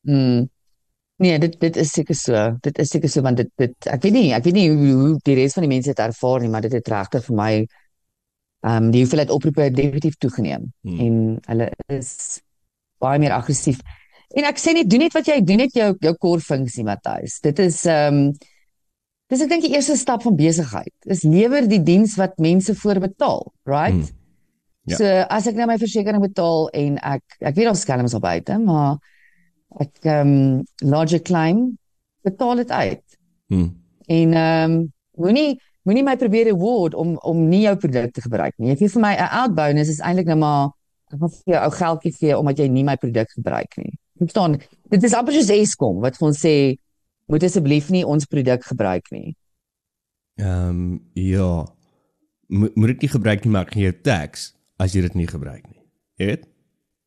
Mm. 0.04 0.50
Nee, 1.20 1.40
dit 1.42 1.56
dit 1.60 1.78
is 1.82 1.92
seker 1.92 2.16
so. 2.16 2.42
Dit 2.62 2.78
is 2.78 2.90
seker 2.94 3.10
so 3.10 3.22
want 3.26 3.38
dit 3.42 3.50
dit 3.58 3.88
ek 3.90 4.04
weet 4.06 4.14
nie, 4.14 4.28
ek 4.38 4.44
weet 4.46 4.58
nie 4.58 4.68
hoe, 4.70 4.90
hoe 5.02 5.14
die 5.26 5.38
res 5.40 5.56
van 5.58 5.66
die 5.66 5.72
mense 5.72 5.90
dit 5.90 6.02
ervaar 6.04 6.44
nie, 6.44 6.50
maar 6.54 6.66
dit 6.68 6.76
het 6.78 6.92
regtig 6.94 7.24
vir 7.30 7.38
my 7.40 7.52
ehm 8.66 8.84
um, 8.84 8.92
die 8.92 9.04
hoeveelheid 9.04 9.32
oproepe 9.34 9.62
het 9.68 9.76
definitief 9.78 10.18
toegeneem 10.18 10.68
Hmm. 10.84 11.00
en 11.00 11.16
hulle 11.46 11.72
is 11.94 12.42
baie 13.02 13.20
meer 13.22 13.34
aggressief. 13.36 13.82
En 14.36 14.46
ek 14.50 14.58
sê 14.60 14.74
net 14.74 14.90
doen 14.90 15.06
net 15.06 15.14
wat 15.14 15.28
jy 15.30 15.40
doen 15.46 15.62
net 15.64 15.74
jou 15.78 15.90
jou 16.02 16.14
core 16.18 16.42
funksie 16.42 16.84
Matthys. 16.86 17.40
Dit 17.42 17.60
is 17.60 17.84
ehm 17.86 18.22
um, 18.28 18.32
dis 19.30 19.42
ek 19.44 19.50
dink 19.52 19.66
die 19.66 19.74
eerste 19.76 19.98
stap 20.00 20.24
van 20.24 20.38
besigheid. 20.40 20.94
Is 21.06 21.24
lewer 21.28 21.68
die 21.68 21.82
diens 21.84 22.16
wat 22.16 22.38
mense 22.40 22.76
voorbetaal, 22.76 23.42
right? 23.66 23.94
Hmm. 23.94 24.16
Ja. 24.88 24.96
So 24.96 25.06
as 25.36 25.48
ek 25.50 25.58
nou 25.60 25.68
my 25.68 25.78
versekerings 25.82 26.24
betaal 26.30 26.70
en 26.74 26.98
ek 27.04 27.24
ek 27.42 27.56
weet 27.58 27.68
daar's 27.68 27.82
skelms 27.84 28.14
al 28.16 28.24
buite, 28.24 28.58
maar 28.64 28.98
ek 29.82 30.06
ehm 30.06 30.34
um, 30.34 30.64
lodge 30.80 31.16
a 31.16 31.20
claim, 31.20 31.78
betaal 32.22 32.56
dit 32.56 32.72
uit. 32.72 33.18
Hmm. 33.48 33.70
En 34.08 34.34
ehm 34.34 34.72
um, 34.72 34.94
moenie 35.18 35.60
moenie 35.88 36.04
my 36.04 36.18
probeer 36.20 36.50
reward 36.52 36.96
om 36.96 37.16
om 37.18 37.46
nie 37.50 37.64
jou 37.66 37.76
produk 37.80 38.12
te 38.14 38.22
gebruik 38.22 38.58
nie. 38.58 38.74
Jy 38.74 38.78
gee 38.82 38.96
vir 38.96 39.02
my 39.02 39.14
'n 39.16 39.30
out 39.42 39.56
bonus 39.56 39.90
is 39.90 40.02
eintlik 40.02 40.28
nou 40.28 40.38
maar 40.38 40.70
ek 41.14 41.20
wil 41.20 41.30
vir 41.30 41.54
jou 41.54 41.64
ou 41.64 41.72
geldjie 41.72 42.14
gee 42.20 42.38
omdat 42.38 42.60
jy 42.60 42.68
nie 42.68 42.84
my 42.84 42.96
produk 42.96 43.32
gebruik 43.32 43.78
nie. 43.78 43.94
Verstaan? 44.20 44.60
Dit 44.90 45.04
is 45.04 45.14
amper 45.14 45.34
soos 45.34 45.50
Eskom 45.50 46.02
wat 46.02 46.18
vir 46.18 46.28
ons 46.28 46.40
sê 46.46 46.56
moet 47.28 47.44
asseblief 47.44 47.90
nie 47.90 48.06
ons 48.06 48.26
produk 48.26 48.64
gebruik 48.64 49.12
nie. 49.12 49.36
Ehm 50.40 50.70
um, 50.70 51.02
ja. 51.14 51.66
Mo 52.48 52.70
moet 52.76 52.88
dit 52.88 53.02
nie 53.02 53.12
gebruik 53.12 53.44
nie, 53.44 53.52
maar 53.52 53.66
ek 53.68 53.74
gaan 53.74 53.84
jou 53.84 53.96
tax 54.02 54.54
as 54.80 54.94
jy 54.96 55.02
dit 55.02 55.16
nie 55.16 55.28
gebruik 55.28 55.66
nie. 55.68 55.82
Jy 56.18 56.26
weet? 56.26 56.46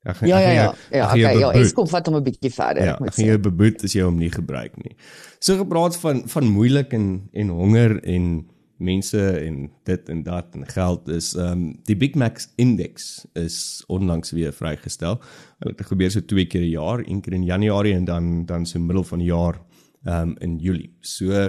Ek 0.02 0.16
gaan- 0.16 0.28
Ja 0.28 0.38
ek 0.38 0.44
ja 0.44 0.52
ja. 0.52 0.74
Ja, 0.90 1.16
jou 1.16 1.28
okay, 1.28 1.40
ja. 1.40 1.64
Eskom 1.64 1.86
vat 1.88 2.06
hom 2.06 2.16
'n 2.16 2.22
bietjie 2.24 2.50
verder, 2.52 2.84
Ja, 2.84 2.98
ek 3.04 3.14
gaan 3.14 3.26
jou 3.26 3.38
beboet 3.38 3.84
as 3.84 3.92
jy 3.92 4.02
hom 4.02 4.18
nie 4.18 4.30
gebruik 4.30 4.76
nie. 4.84 4.96
So 5.40 5.56
gepraat 5.58 5.96
van 5.96 6.22
van 6.28 6.44
moeilik 6.48 6.92
en 6.92 7.28
en 7.32 7.48
honger 7.48 8.00
en 8.04 8.46
mense 8.78 9.20
en 9.46 9.70
dit 9.84 10.08
en 10.08 10.22
dat 10.22 10.46
en 10.54 10.64
geld 10.66 11.08
is 11.08 11.34
ehm 11.36 11.52
um, 11.52 11.78
die 11.84 11.96
Big 11.96 12.14
Mac 12.14 12.40
Index 12.56 13.26
is 13.34 13.84
onlangs 13.88 14.30
weer 14.30 14.52
vrygestel. 14.52 15.20
Dit 15.58 15.86
gebeur 15.86 16.10
so 16.10 16.20
twee 16.20 16.46
keer 16.46 16.62
'n 16.62 16.70
jaar, 16.70 16.98
een 17.06 17.20
keer 17.20 17.34
in 17.34 17.44
Januarie 17.44 17.94
en 17.94 18.04
dan 18.04 18.46
dan 18.46 18.66
so 18.66 18.78
middel 18.78 19.04
van 19.04 19.18
die 19.18 19.28
jaar 19.28 19.60
ehm 20.06 20.28
um, 20.30 20.36
in 20.40 20.58
Julie. 20.58 20.90
So 21.00 21.48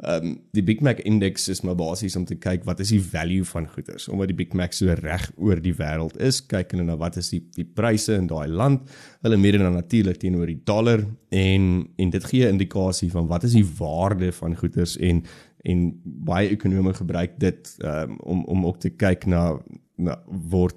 ehm 0.00 0.26
um, 0.26 0.36
die 0.56 0.62
Big 0.64 0.80
Mac 0.80 1.00
indeks 1.04 1.48
is 1.52 1.60
maar 1.60 1.74
basies 1.76 2.16
om 2.16 2.24
te 2.24 2.36
kyk 2.40 2.64
wat 2.64 2.78
is 2.80 2.88
die 2.88 3.02
value 3.02 3.44
van 3.44 3.66
goederes. 3.68 4.08
Omdat 4.08 4.30
die 4.30 4.36
Big 4.38 4.54
Mac 4.56 4.72
so 4.72 4.94
reg 4.96 5.26
oor 5.36 5.60
die 5.60 5.74
wêreld 5.76 6.16
is, 6.16 6.40
kyk 6.40 6.72
hulle 6.72 6.86
na 6.88 6.96
wat 6.96 7.18
is 7.20 7.28
die 7.34 7.42
die 7.56 7.66
pryse 7.66 8.16
in 8.16 8.30
daai 8.30 8.48
land. 8.48 8.88
Hulle 9.20 9.36
meet 9.36 9.58
dit 9.58 9.60
dan 9.60 9.76
natuurlik 9.76 10.22
teenoor 10.22 10.48
die 10.48 10.62
dollar 10.64 11.04
en 11.28 11.66
en 12.00 12.10
dit 12.16 12.24
gee 12.32 12.46
'n 12.46 12.56
indikasie 12.56 13.10
van 13.10 13.28
wat 13.28 13.44
is 13.44 13.58
die 13.58 13.66
waarde 13.78 14.32
van 14.32 14.56
goederes 14.56 14.96
en 14.96 15.24
en 15.68 16.00
baie 16.04 16.48
ekonome 16.48 16.94
gebruik 16.94 17.36
dit 17.38 17.76
um, 17.84 18.16
om 18.20 18.44
om 18.44 18.66
ook 18.66 18.80
te 18.80 18.90
kyk 18.90 19.26
na 19.26 19.60
na 19.96 20.16
word 20.26 20.76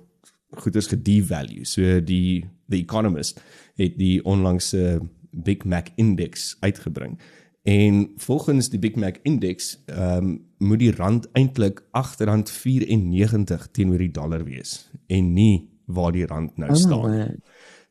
goederes 0.50 0.88
gedevalue. 0.88 1.66
So 1.66 2.02
die 2.02 2.46
The 2.70 2.78
Economist 2.78 3.42
het 3.76 3.98
die 3.98 4.20
onlangse 4.26 5.00
Big 5.32 5.64
Mac 5.64 5.90
Index 5.96 6.58
uitgebring. 6.60 7.18
En 7.64 8.12
volgens 8.16 8.70
die 8.70 8.80
Big 8.80 8.96
Mac 8.96 9.20
Index, 9.24 9.84
ehm 9.86 10.18
um, 10.18 10.42
moet 10.58 10.80
die 10.80 10.92
rand 10.96 11.28
eintlik 11.32 11.82
R8.94 11.92 13.72
teenoor 13.72 13.98
die 13.98 14.12
dollar 14.12 14.44
wees 14.44 14.90
en 15.08 15.34
nie 15.34 15.70
waar 15.86 16.12
die 16.12 16.26
rand 16.26 16.58
nou 16.58 16.70
oh, 16.72 16.78
staan. 16.78 17.42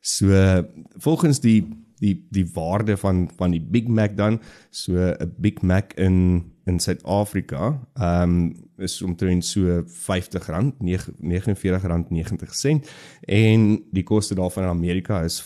So 0.01 0.29
volgens 0.97 1.39
die 1.39 1.67
die 2.01 2.27
die 2.29 2.45
waarde 2.53 2.97
van 2.97 3.29
van 3.37 3.51
die 3.51 3.61
Big 3.61 3.87
Mac 3.87 4.17
dan, 4.17 4.41
so 4.69 4.93
'n 4.93 5.33
Big 5.37 5.61
Mac 5.61 5.93
in 5.93 6.52
in 6.65 6.79
Suid-Afrika, 6.79 7.87
ehm 7.93 8.29
um, 8.29 8.55
is 8.77 9.01
omtrent 9.01 9.45
so 9.45 9.59
R50, 9.59 10.49
R49.90 10.49 10.55
en 13.21 13.83
die 13.91 14.03
koste 14.03 14.35
daarvan 14.35 14.63
in 14.63 14.69
Amerika 14.69 15.23
is 15.23 15.41
$5.58. 15.41 15.45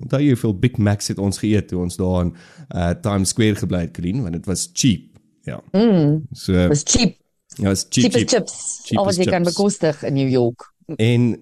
Onthou 0.00 0.22
jy 0.22 0.28
hoeveel 0.28 0.58
Big 0.58 0.76
Macs 0.76 1.08
het 1.10 1.18
ons 1.18 1.38
geëet 1.38 1.68
toe 1.68 1.82
ons 1.82 1.96
daar 1.96 2.24
in 2.24 2.34
uh, 2.76 2.90
Times 3.02 3.28
Square 3.34 3.54
gebly 3.64 3.80
het, 3.86 3.94
Colleen, 3.96 4.22
want 4.22 4.34
dit 4.38 4.46
was 4.46 4.70
cheap. 4.72 5.02
Ja. 5.44 5.62
Mm, 5.72 6.26
so 6.32 6.68
was 6.68 6.82
cheap. 6.84 7.16
Ja, 7.56 7.68
was 7.68 7.86
cheap. 7.88 8.12
Cheap, 8.12 8.12
cheap 8.12 8.28
chips. 8.28 8.90
Alles 8.94 9.16
jy 9.20 9.26
kan 9.28 9.44
bekostig 9.44 10.02
in 10.04 10.14
New 10.14 10.30
York. 10.30 10.72
En 10.96 11.40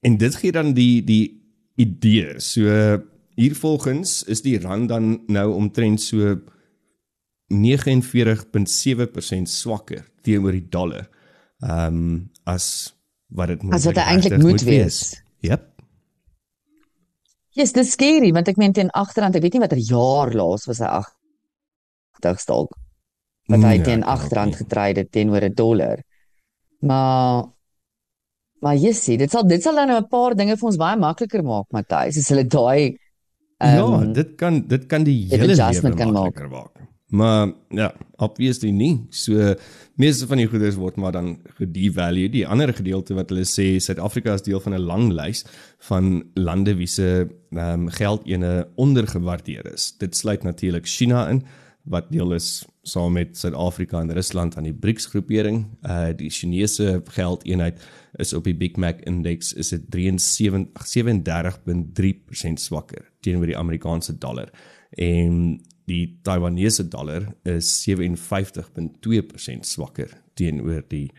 en 0.00 0.16
dit 0.16 0.34
gee 0.34 0.52
dan 0.52 0.72
die 0.76 1.04
die 1.04 1.42
idee. 1.74 2.40
So 2.40 3.00
hier 3.36 3.56
volgens 3.56 4.22
is 4.24 4.42
die 4.42 4.60
rand 4.60 4.88
dan 4.88 5.22
nou 5.26 5.54
omtrent 5.54 6.00
so 6.00 6.36
49.7% 7.48 9.48
swakker 9.50 10.04
teenoor 10.22 10.52
die 10.52 10.68
dollar. 10.68 11.08
Ehm 11.62 11.86
um, 11.86 12.30
as 12.44 12.94
wat 13.34 13.48
dit 13.48 13.62
moet 13.62 13.74
As 13.74 13.84
wat 13.88 13.96
eintlik 13.96 14.42
moet 14.42 14.62
wees. 14.62 14.70
wees. 14.70 15.22
Yep. 15.40 15.62
Ja, 17.56 17.62
yes, 17.62 17.72
dis 17.72 17.92
skerry 17.96 18.32
want 18.32 18.48
ek 18.48 18.56
meen 18.60 18.72
teen 18.76 18.90
agterhand, 18.90 19.36
ek 19.36 19.42
weet 19.42 19.52
nie 19.56 19.62
watter 19.64 19.78
jaar 19.80 20.34
laas 20.36 20.66
was 20.68 20.78
hy 20.84 20.90
80 22.20 22.40
stalk. 22.40 22.70
Wat 23.48 23.62
hy 23.62 23.76
nee, 23.78 23.84
teen 23.86 24.02
agterhand 24.04 24.56
getrei 24.58 24.92
het 24.94 25.10
teenoor 25.14 25.44
'n 25.46 25.54
dollar. 25.54 26.02
Maar 26.80 27.44
maar 28.60 28.76
jy 28.76 28.92
sien, 28.92 29.18
dit 29.18 29.30
sal 29.30 29.46
dit 29.46 29.62
sal 29.62 29.74
dan 29.74 29.88
nou 29.88 30.00
'n 30.00 30.08
paar 30.08 30.34
dinge 30.34 30.56
vir 30.56 30.66
ons 30.66 30.76
baie 30.76 30.96
makliker 30.96 31.42
maak, 31.42 31.66
Matthys, 31.72 32.18
as 32.18 32.28
hulle 32.28 32.44
daai 32.44 32.98
um, 33.60 33.76
Ja, 33.76 34.04
dit 34.12 34.36
kan 34.36 34.66
dit 34.68 34.86
kan 34.86 35.04
die 35.04 35.28
hele 35.30 35.46
lewe 35.46 35.82
makliker 35.82 36.48
maak. 36.48 36.50
maak. 36.50 36.70
Maar 37.16 37.52
ja, 37.72 37.90
obviously 38.20 38.70
nie. 38.70 39.06
So 39.10 39.54
meeste 39.96 40.26
van 40.28 40.40
die 40.40 40.48
goederes 40.50 40.76
word 40.80 40.98
maar 41.00 41.14
dan 41.16 41.36
gedevalue. 41.58 42.28
Die 42.32 42.46
ander 42.46 42.72
gedeelte 42.76 43.16
wat 43.16 43.30
hulle 43.32 43.46
sê 43.48 43.76
Suid-Afrika 43.80 44.34
is 44.36 44.44
deel 44.44 44.60
van 44.60 44.74
'n 44.76 44.88
lang 44.90 45.12
lys 45.12 45.44
van 45.88 46.24
lande 46.34 46.76
wie 46.76 46.86
se 46.86 47.28
ehm 47.50 47.86
um, 47.86 47.88
geldene 47.88 48.68
ondergewaardeer 48.76 49.72
is. 49.72 49.94
Dit 49.98 50.16
sluit 50.16 50.42
natuurlik 50.42 50.86
China 50.86 51.28
in 51.28 51.42
wat 51.86 52.10
deel 52.10 52.32
is 52.34 52.66
saam 52.82 53.12
met 53.12 53.38
Suid-Afrika 53.38 54.00
en 54.00 54.12
Rusland 54.12 54.56
aan 54.56 54.62
die 54.66 54.74
BRICS 54.74 55.06
groepering. 55.06 55.66
Uh 55.82 56.08
die 56.16 56.30
Chinese 56.30 57.02
geldeenheid 57.04 57.82
is 58.16 58.32
op 58.32 58.44
die 58.44 58.56
Big 58.56 58.76
Mac 58.76 59.00
indeks 59.00 59.52
is 59.52 59.68
dit 59.68 59.82
37.3% 59.96 59.98
swakker 62.54 63.10
teenoor 63.20 63.46
die 63.46 63.58
Amerikaanse 63.58 64.18
dollar. 64.18 64.50
En 64.90 65.60
die 65.86 66.18
Taiwanese 66.22 66.88
dollar 66.90 67.28
is 67.44 67.70
57.2% 67.86 69.66
swakker 69.66 70.10
teenoor 70.36 70.82
die 70.90 71.10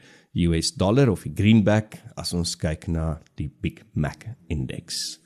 US 0.47 0.73
dollar 0.75 1.09
of 1.09 1.23
die 1.23 1.33
greenback 1.33 1.97
as 2.19 2.33
ons 2.37 2.57
kyk 2.59 2.87
na 2.91 3.15
die 3.39 3.47
Big 3.49 3.81
Mac 3.93 4.27
indeks. 4.53 5.19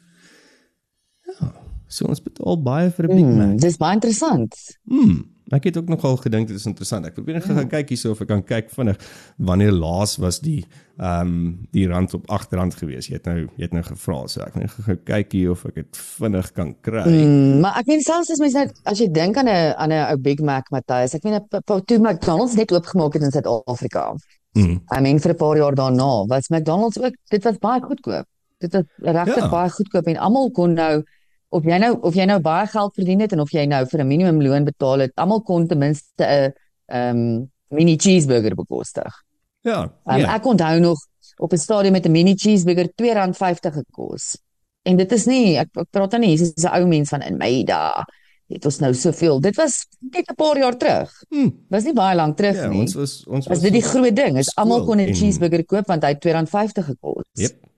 Ja, 1.27 1.51
so 1.91 2.07
ons 2.07 2.23
betaal 2.23 2.61
baie 2.63 2.91
vir 2.91 3.09
'n 3.09 3.15
Big 3.15 3.25
mm, 3.25 3.37
Mac. 3.37 3.57
Dis 3.59 3.77
baie 3.81 3.97
interessant. 3.97 4.55
Mm. 4.85 5.25
Ek 5.51 5.67
het 5.67 5.77
ook 5.77 5.89
nogal 5.91 6.17
gedink 6.17 6.47
dit 6.47 6.57
is 6.57 6.65
interessant. 6.65 7.05
Ek 7.05 7.13
probeer 7.17 7.39
net 7.39 7.47
gaan 7.49 7.67
kyk 7.71 7.91
hierso 7.91 8.13
of 8.15 8.21
ek 8.23 8.29
kan 8.31 8.43
kyk 8.47 8.71
vinnig 8.71 8.97
wanneer 9.37 9.73
laas 9.75 10.17
was 10.21 10.39
die 10.39 10.63
ehm 11.01 11.27
um, 11.27 11.67
die 11.73 11.87
rand 11.89 12.13
op 12.13 12.27
R8 12.29 12.77
gewees. 12.77 13.07
Jy 13.09 13.17
het 13.17 13.27
nou 13.27 13.37
jy 13.57 13.65
het 13.65 13.73
nou 13.73 13.83
gevra 13.83 14.19
so 14.31 14.43
ek 14.45 14.55
net 14.59 14.75
gaan 14.85 14.99
kyk 15.07 15.31
hier 15.35 15.51
of 15.55 15.65
ek 15.65 15.79
dit 15.81 16.01
vinnig 16.17 16.51
kan 16.57 16.75
kry. 16.85 17.05
Mm, 17.09 17.59
maar 17.63 17.79
ek 17.81 17.89
meen 17.91 18.03
selfs 18.05 18.31
as 18.31 18.43
mens 18.43 18.57
net 18.59 18.75
as 18.85 19.01
jy 19.01 19.09
dink 19.11 19.37
aan 19.37 19.49
'n 19.49 19.73
aan 19.75 19.91
'n 19.91 20.03
ou 20.11 20.17
Big 20.17 20.39
Mac 20.39 20.69
Matthys, 20.71 21.15
ek 21.15 21.23
meen 21.23 21.39
'n 21.41 21.63
toe 21.65 21.99
McDonald's 21.99 22.55
net 22.55 22.71
oopgemaak 22.71 23.13
het 23.13 23.23
in 23.23 23.31
Suid-Afrika. 23.31 24.13
Mm. 24.53 24.81
I 24.91 24.99
mean 25.01 25.19
vir 25.19 25.31
'n 25.31 25.37
paar 25.37 25.57
jaar 25.57 25.75
daarna 25.75 26.25
was 26.27 26.49
McDonald's 26.49 26.99
ook 26.99 27.15
dit 27.29 27.43
was 27.43 27.57
baie 27.57 27.81
goedkoop. 27.81 28.25
Dit 28.59 28.73
was 28.73 28.83
regtig 28.97 29.43
ja. 29.43 29.49
baie 29.49 29.69
goedkoop 29.69 30.05
en 30.05 30.17
almal 30.17 30.51
kon 30.51 30.73
nou 30.73 31.03
of 31.51 31.65
jy 31.67 31.77
nou 31.83 31.91
of 32.07 32.15
jy 32.15 32.25
nou 32.29 32.39
baie 32.43 32.67
geld 32.71 32.93
verdien 32.95 33.23
het 33.23 33.33
en 33.35 33.43
of 33.43 33.51
jy 33.51 33.65
nou 33.69 33.85
vir 33.85 34.01
'n 34.01 34.07
minimumloon 34.07 34.67
betaal 34.67 34.99
het, 35.05 35.11
almal 35.15 35.41
kon 35.41 35.67
ten 35.67 35.77
minste 35.77 36.23
'n 36.23 36.53
ehm 36.87 37.17
um, 37.17 37.51
mini 37.71 37.95
cheeseburger 37.97 38.55
bekostig. 38.55 39.23
Ja. 39.63 39.83
Um, 40.05 40.17
yeah. 40.17 40.35
Ek 40.35 40.45
onthou 40.45 40.79
nog 40.79 40.99
op 41.37 41.51
'n 41.53 41.57
stadium 41.57 41.93
met 41.93 42.05
'n 42.05 42.11
mini 42.11 42.35
cheeseburger 42.35 42.87
R2.50 42.87 43.73
gekos. 43.73 44.37
En 44.83 44.97
dit 44.97 45.11
is 45.11 45.25
nie 45.25 45.57
ek, 45.57 45.69
ek 45.73 45.89
praat 45.89 46.11
dan 46.11 46.19
nie, 46.19 46.37
dis 46.37 46.53
'n 46.55 46.67
ou 46.67 46.87
mens 46.87 47.09
van 47.09 47.21
in 47.21 47.37
my 47.37 47.63
dae. 47.63 48.03
Dit 48.47 48.63
was 48.63 48.79
nou 48.79 48.93
soveel. 48.93 49.39
Dit 49.39 49.55
was 49.55 49.87
net 49.99 50.29
'n 50.29 50.35
paar 50.35 50.57
jaar 50.57 50.77
terug. 50.77 51.23
Hmm. 51.29 51.51
Was 51.69 51.83
nie 51.83 51.93
baie 51.93 52.15
lank 52.15 52.37
terug 52.37 52.55
ja, 52.55 52.67
nie. 52.67 52.79
Ons 52.79 52.93
was 52.93 53.23
ons 53.27 53.47
was 53.47 53.59
dit 53.59 53.73
die 53.73 53.81
groot 53.81 54.15
ding. 54.15 54.37
Is 54.37 54.55
almal 54.55 54.85
kon 54.85 54.99
'n 54.99 55.13
cheeseburger 55.13 55.65
koop 55.65 55.87
want 55.87 56.03
hy 56.03 56.13
R2.50 56.13 56.85
gekos. 56.85 57.23
Yep. 57.33 57.70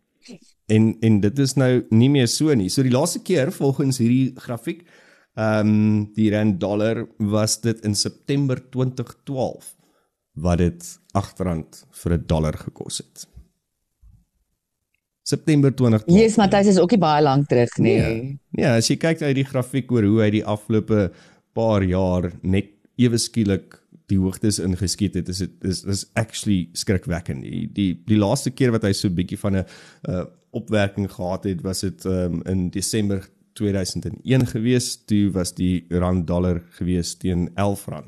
En 0.72 0.94
en 1.02 1.20
dit 1.20 1.40
is 1.40 1.56
nou 1.60 1.72
nie 1.90 2.10
meer 2.10 2.28
so 2.28 2.54
nie. 2.56 2.70
So 2.70 2.84
die 2.84 2.94
laaste 2.94 3.20
keer 3.22 3.52
volgens 3.52 3.98
hierdie 3.98 4.34
grafiek, 4.36 4.86
ehm 5.36 5.68
um, 5.68 6.14
die 6.16 6.30
rand 6.32 6.60
dollar 6.62 7.08
was 7.18 7.60
dit 7.62 7.80
in 7.86 7.96
September 7.96 8.62
2012 8.70 9.76
wat 10.34 10.58
dit 10.58 11.00
R8 11.18 11.86
vir 11.92 12.14
'n 12.14 12.24
dollar 12.26 12.58
gekos 12.58 12.98
het. 12.98 13.28
September 15.24 15.72
2012. 15.72 16.20
Ja, 16.20 16.24
yes, 16.24 16.36
Matthys 16.36 16.68
is 16.68 16.80
ook 16.80 16.92
nie 16.92 17.00
baie 17.00 17.24
lank 17.24 17.48
terug 17.48 17.78
nie. 17.78 18.00
Nee. 18.00 18.40
Ja, 18.52 18.76
as 18.76 18.90
jy 18.92 18.98
kyk 19.00 19.22
uit 19.22 19.36
die 19.36 19.48
grafiek 19.48 19.92
oor 19.92 20.04
hoe 20.04 20.22
hy 20.22 20.30
die 20.30 20.46
afgelope 20.46 21.12
paar 21.56 21.84
jaar 21.84 22.32
net 22.42 22.74
ewe 23.00 23.18
skielik 23.18 23.80
die 24.12 24.20
hoogtes 24.20 24.60
ingeskiet 24.60 25.16
het 25.16 25.30
is 25.32 25.40
dit 25.46 25.68
is 25.70 25.84
is 25.90 26.06
actually 26.20 26.68
skrikwekkend. 26.74 27.46
Die, 27.48 27.68
die 27.72 27.92
die 28.06 28.20
laaste 28.20 28.52
keer 28.52 28.74
wat 28.76 28.84
hy 28.84 28.92
so 28.92 29.08
'n 29.08 29.16
bietjie 29.16 29.40
van 29.40 29.56
'n 29.56 29.66
uh, 30.10 30.26
opwerking 30.54 31.10
gehad 31.12 31.44
het, 31.44 31.62
was 31.66 31.82
dit 31.86 32.06
um, 32.06 32.42
in 32.50 32.70
Desember 32.70 33.30
2001 33.54 34.48
gewees. 34.48 35.06
Toe 35.06 35.32
was 35.32 35.54
die 35.58 35.86
rand 35.90 36.28
dollar 36.28 36.62
gewees 36.78 37.16
teen 37.18 37.50
R11. 37.58 38.06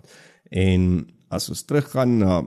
En 0.50 1.08
as 1.34 1.50
ons 1.50 1.66
teruggaan 1.66 2.18
na 2.22 2.44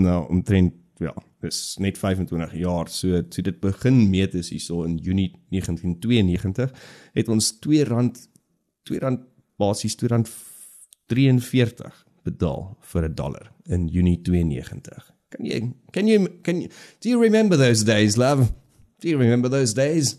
na 0.00 0.20
omtrent 0.22 0.72
ja, 1.02 1.10
dis 1.42 1.76
net 1.82 1.98
25 1.98 2.54
jaar. 2.60 2.88
So 2.88 3.22
toe 3.28 3.42
dit 3.44 3.58
begin 3.60 4.10
meet 4.10 4.34
is 4.38 4.50
hierso 4.54 4.84
in 4.86 4.96
Junie 5.02 5.32
1992 5.50 6.70
het 7.16 7.28
ons 7.28 7.58
R2 7.58 7.90
R2 7.90 9.18
basies 9.60 9.96
R2.43 9.98 11.90
betaal 12.24 12.76
vir 12.92 13.08
'n 13.08 13.14
dollar 13.14 13.52
in 13.66 13.88
Junie 13.88 14.22
92. 14.22 15.14
Kan 15.28 15.46
jy 15.46 15.72
can 15.92 16.08
you 16.08 16.28
can 16.42 16.60
you 16.60 16.68
do 17.00 17.08
you 17.08 17.20
remember 17.20 17.56
those 17.56 17.84
days, 17.84 18.16
love? 18.16 18.52
Do 19.00 19.08
you 19.08 19.18
remember 19.18 19.48
those 19.48 19.72
days? 19.72 20.16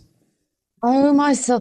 Oh 0.81 1.13
my 1.13 1.33
so 1.33 1.59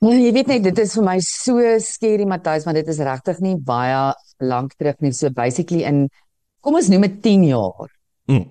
Nou, 0.00 0.14
jy 0.16 0.30
weet 0.32 0.48
net 0.48 0.62
dit 0.64 0.78
is 0.80 0.94
vir 0.96 1.04
my 1.04 1.18
so 1.20 1.60
skerry 1.84 2.24
Matthys 2.24 2.64
want 2.64 2.78
dit 2.80 2.86
is 2.88 3.02
regtig 3.04 3.42
nie 3.44 3.58
baie 3.60 3.98
lank 4.40 4.72
terug 4.80 4.96
nie 5.04 5.12
so 5.12 5.28
basically 5.36 5.82
in 5.84 6.06
kom 6.64 6.78
ons 6.78 6.88
noem 6.88 7.04
dit 7.04 7.18
10 7.26 7.44
jaar. 7.50 7.90
Mm. 8.32 8.46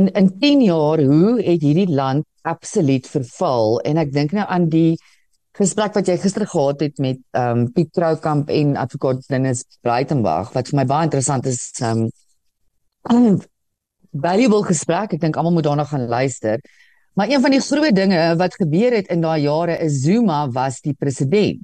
In 0.00 0.08
in 0.16 0.30
10 0.40 0.64
jaar 0.64 1.02
hoe 1.10 1.34
het 1.44 1.60
hierdie 1.66 1.90
land 1.92 2.24
absoluut 2.48 3.04
verval 3.12 3.76
en 3.84 4.00
ek 4.00 4.16
dink 4.16 4.32
nou 4.32 4.48
aan 4.48 4.70
die 4.72 4.96
gesprek 5.60 5.92
wat 5.98 6.08
jy 6.08 6.16
gister 6.22 6.46
gehad 6.48 6.80
het 6.86 7.04
met 7.04 7.20
ehm 7.36 7.66
um, 7.66 7.68
Piet 7.76 7.92
Troukamp 7.92 8.48
en 8.48 8.74
advokaat 8.80 9.28
Dennis 9.28 9.64
Breitenberg 9.84 10.56
wat 10.56 10.72
vir 10.72 10.80
my 10.80 10.88
baie 10.88 11.10
interessant 11.10 11.52
is 11.52 11.68
ehm 11.82 12.08
um, 13.12 13.38
valuable 14.28 14.64
gesprek. 14.64 15.12
Ek 15.12 15.20
dink 15.20 15.36
almal 15.36 15.58
moet 15.60 15.68
daarna 15.68 15.84
gaan 15.84 16.08
luister. 16.08 16.64
Maar 17.18 17.28
een 17.28 17.40
van 17.40 17.50
die 17.50 17.60
groot 17.60 17.94
dinge 17.94 18.36
wat 18.38 18.54
gebeur 18.54 18.94
het 18.94 19.08
in 19.10 19.20
daai 19.20 19.40
jare 19.42 19.74
is 19.82 20.02
Zuma 20.04 20.50
was 20.54 20.80
die 20.80 20.94
president. 20.94 21.58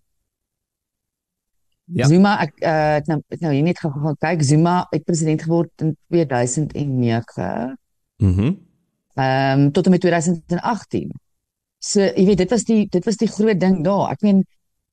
Ja. 1.84 2.08
Zuma 2.10 2.32
ek 2.42 2.56
uh, 2.58 2.72
het 2.96 3.06
nou 3.06 3.20
het 3.28 3.44
nou 3.44 3.52
hier 3.54 3.62
net 3.62 3.78
gaan 3.78 4.16
kyk. 4.18 4.42
Zuma 4.42 4.86
het 4.90 5.04
president 5.06 5.44
geword 5.46 5.70
in 5.84 5.96
2009. 6.10 7.78
Mhm. 8.16 8.40
Mm 8.40 8.62
Ehm 9.14 9.60
um, 9.60 9.72
tot 9.72 9.84
en 9.86 9.90
met 9.90 10.00
2018. 10.00 11.12
So 11.78 12.02
jy 12.02 12.24
weet 12.26 12.40
dit 12.42 12.50
was 12.50 12.64
die 12.66 12.88
dit 12.90 13.04
was 13.04 13.16
die 13.16 13.28
groot 13.30 13.60
ding 13.60 13.84
daar. 13.84 14.10
Ek 14.10 14.26
meen 14.26 14.42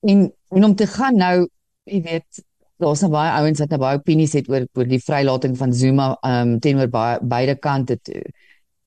en 0.06 0.28
en 0.54 0.64
om 0.64 0.76
te 0.78 0.86
gaan 0.86 1.18
nou 1.18 1.48
jy 1.90 2.02
weet 2.06 2.44
daar's 2.78 3.02
nou 3.02 3.10
baie 3.10 3.34
ouens 3.40 3.58
wat 3.58 3.74
nou 3.74 3.80
baie 3.82 3.98
opinies 3.98 4.38
het 4.38 4.46
oor 4.46 4.68
oor 4.78 4.86
die 4.86 5.02
vrylating 5.02 5.58
van 5.58 5.74
Zuma 5.74 6.12
ehm 6.20 6.54
um, 6.54 6.58
teenoor 6.62 6.86
baie 6.86 7.18
beide 7.34 7.58
kante 7.58 7.98
toe. 7.98 8.22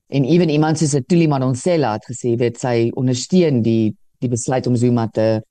En 0.08 0.24
ewen 0.24 0.50
iemand 0.50 0.78
soos 0.78 0.94
Tuli 1.06 1.26
Madonsela 1.28 1.96
het 1.96 2.06
gesê 2.06 2.36
weet 2.38 2.60
sy 2.62 2.90
ondersteun 2.94 3.62
die 3.62 3.96
die 4.22 4.30
besluit 4.32 4.66
om 4.66 4.76
Zuma 4.76 5.08
te 5.12 5.42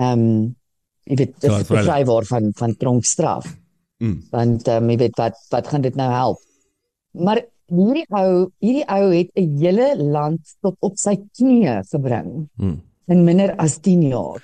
ehm 0.00 0.12
um, 0.18 0.56
jy 1.04 1.16
weet 1.16 1.34
So, 1.40 1.58
te 1.58 1.82
vry 1.84 2.04
word 2.08 2.28
van 2.30 2.52
van 2.56 2.76
tronkstraf. 2.76 3.46
Mm. 4.02 4.22
Want 4.30 4.68
ehm 4.68 4.84
um, 4.84 4.90
jy 4.90 4.96
weet 5.04 5.18
wat 5.20 5.36
wat 5.50 5.68
gaan 5.68 5.84
dit 5.84 5.96
nou 5.96 6.08
help? 6.12 6.38
Maar 7.12 7.42
hierdie 7.70 8.06
ou 8.08 8.48
hierdie 8.58 8.86
ou 8.88 9.10
het 9.12 9.30
'n 9.36 9.58
hele 9.58 9.94
land 9.96 10.40
tot 10.60 10.76
op 10.80 10.96
sy 10.96 11.16
knieë 11.38 11.82
gebring 11.90 12.48
Mm. 12.56 12.80
in 13.06 13.24
minder 13.24 13.54
as 13.56 13.78
10 13.78 14.02
jaar. 14.02 14.42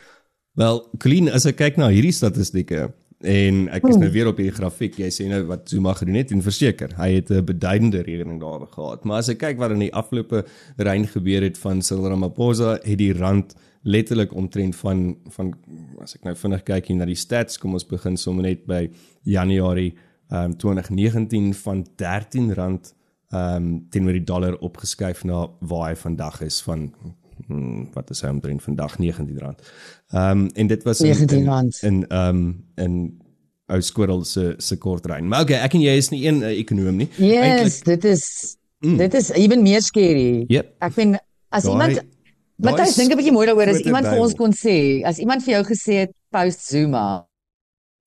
Wel, 0.55 0.89
Colleen, 0.99 1.29
as 1.29 1.47
ek 1.47 1.57
kyk 1.57 1.77
na 1.77 1.89
hierdie 1.89 2.13
statistieke 2.13 2.93
en 3.21 3.69
ek 3.73 3.87
is 3.89 3.97
nou 3.97 4.11
weer 4.13 4.29
op 4.29 4.41
hierdie 4.41 4.55
grafiek, 4.55 4.99
jy 5.01 5.09
sê 5.15 5.27
nou 5.31 5.43
wat 5.49 5.71
Zuma 5.73 5.95
gedoen 5.97 6.19
het 6.21 6.33
en 6.35 6.43
verseker, 6.45 6.93
hy 6.99 7.15
het 7.15 7.31
'n 7.31 7.45
beduidende 7.45 8.03
regeling 8.03 8.41
daar 8.41 8.67
gehad. 8.67 9.05
Maar 9.05 9.19
as 9.19 9.29
ek 9.29 9.39
kyk 9.39 9.59
wat 9.59 9.71
in 9.71 9.79
die 9.79 9.95
afgelope 9.95 10.45
rein 10.77 11.07
gebeur 11.07 11.43
het 11.43 11.59
van 11.59 11.83
Cyril 11.83 12.09
Ramaphosa, 12.09 12.79
het 12.83 12.99
die 12.99 13.13
rand 13.13 13.55
letterlik 13.83 14.35
omtrent 14.35 14.77
van 14.77 15.17
van 15.31 15.55
as 16.03 16.15
ek 16.15 16.25
nou 16.25 16.35
vinnig 16.35 16.63
kyk 16.63 16.87
hier 16.87 16.97
na 16.97 17.07
die 17.07 17.15
stats, 17.15 17.59
kom 17.59 17.73
ons 17.73 17.87
begin 17.87 18.17
sommer 18.17 18.43
net 18.43 18.67
by 18.67 18.91
Januarie 19.25 19.95
um, 20.31 20.57
2019 20.57 21.55
van 21.55 21.87
R13 21.97 22.53
ehm 22.57 22.83
um, 23.31 23.87
teenoor 23.91 24.13
die 24.13 24.25
dollar 24.25 24.55
opgeskuif 24.63 25.25
na 25.25 25.49
waar 25.61 25.89
hy 25.89 25.97
vandag 25.97 26.41
is 26.47 26.61
van 26.63 26.93
hmm, 27.47 27.89
wat 27.95 28.11
is 28.11 28.21
hy 28.21 28.29
omtrent 28.29 28.63
vandag 28.63 28.97
R19. 28.99 29.55
Ehm 30.13 30.31
um, 30.31 30.49
en 30.55 30.67
dit 30.67 30.83
was 30.83 31.01
in- 31.01 31.15
R19. 31.15 31.81
in 31.83 32.07
ehm 32.09 32.29
um, 32.29 32.65
in 32.77 32.99
ou 33.67 33.81
skorrel 33.83 34.25
se 34.25 34.55
se 34.59 34.77
kortrein. 34.79 35.29
Maar 35.29 35.43
okay, 35.43 35.59
ek 35.65 35.75
en 35.75 35.81
jy 35.81 35.97
is 35.99 36.11
nie 36.11 36.27
een 36.27 36.43
uh, 36.43 36.53
ekonom 36.59 36.97
nie. 37.03 37.09
Yes, 37.19 37.81
dit 37.87 38.05
is 38.05 38.57
mm. 38.81 38.97
dit 38.97 39.15
is 39.15 39.31
even 39.35 39.63
meer 39.63 39.83
scary. 39.83 40.45
Yep. 40.49 40.75
Ek 40.87 40.93
vind 40.93 41.19
as 41.51 41.65
Daai- 41.67 41.73
iemand 41.73 41.95
daai 41.95 42.15
Matthys 42.57 42.97
dink 42.97 43.13
'n 43.13 43.19
bietjie 43.19 43.35
mooi 43.35 43.47
daaroor 43.47 43.69
as 43.75 43.83
iemand 43.85 44.07
vir 44.07 44.21
ons 44.23 44.35
kon 44.35 44.53
sê, 44.53 45.03
as 45.05 45.19
iemand 45.19 45.43
vir 45.45 45.59
jou 45.59 45.65
gesê 45.73 45.99
het 46.07 46.13
post 46.33 46.63
Zuma, 46.71 47.27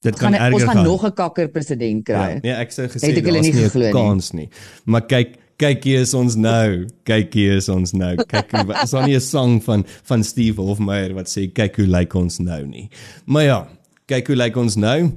Dit 0.01 0.15
kan 0.15 0.31
gaan 0.31 0.39
erger 0.39 0.53
ons 0.53 0.63
gaan 0.63 0.75
gaan. 0.75 0.85
nog 0.85 1.05
'n 1.05 1.13
kakker 1.13 1.47
president 1.49 2.05
kry. 2.05 2.15
Ja, 2.15 2.39
nee, 2.41 2.53
ek 2.53 2.71
sou 2.71 2.87
gesê 2.87 3.11
hulle 3.11 3.21
daar's 3.21 3.73
nie 3.75 3.89
'n 3.89 3.91
kans 3.91 4.31
nie. 4.31 4.49
Maar 4.85 5.05
kyk, 5.05 5.35
kyk 5.59 5.83
hier 5.83 6.01
is 6.05 6.13
ons 6.17 6.35
nou. 6.39 6.85
Kyk 7.07 7.33
hier 7.35 7.57
is 7.59 7.67
ons 7.69 7.91
nou. 7.93 8.13
Kyk, 8.31 8.51
hoe- 8.55 8.77
is 8.83 8.91
daar 8.95 9.07
nie 9.07 9.15
'n 9.15 9.21
sang 9.21 9.59
van 9.63 9.83
van 10.03 10.23
Steve 10.23 10.61
Hofmeyer 10.61 11.13
wat 11.13 11.27
sê 11.27 11.51
kyk 11.53 11.75
hoe 11.75 11.87
lyk 11.87 12.13
ons 12.15 12.39
nou 12.39 12.65
nie. 12.65 12.89
Maar 13.25 13.43
ja, 13.43 13.67
kyk 14.07 14.27
hoe 14.27 14.35
lyk 14.35 14.55
ons 14.57 14.75
nou. 14.75 15.11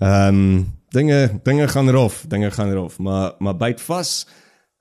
Ehm 0.00 0.28
um, 0.28 0.66
dinge 0.90 1.40
dinge 1.44 1.68
gaan 1.68 1.90
rof, 1.90 2.24
dinge 2.28 2.50
gaan 2.50 2.72
rof, 2.72 2.98
maar 2.98 3.32
maar 3.38 3.56
byt 3.56 3.80
vas. 3.80 4.26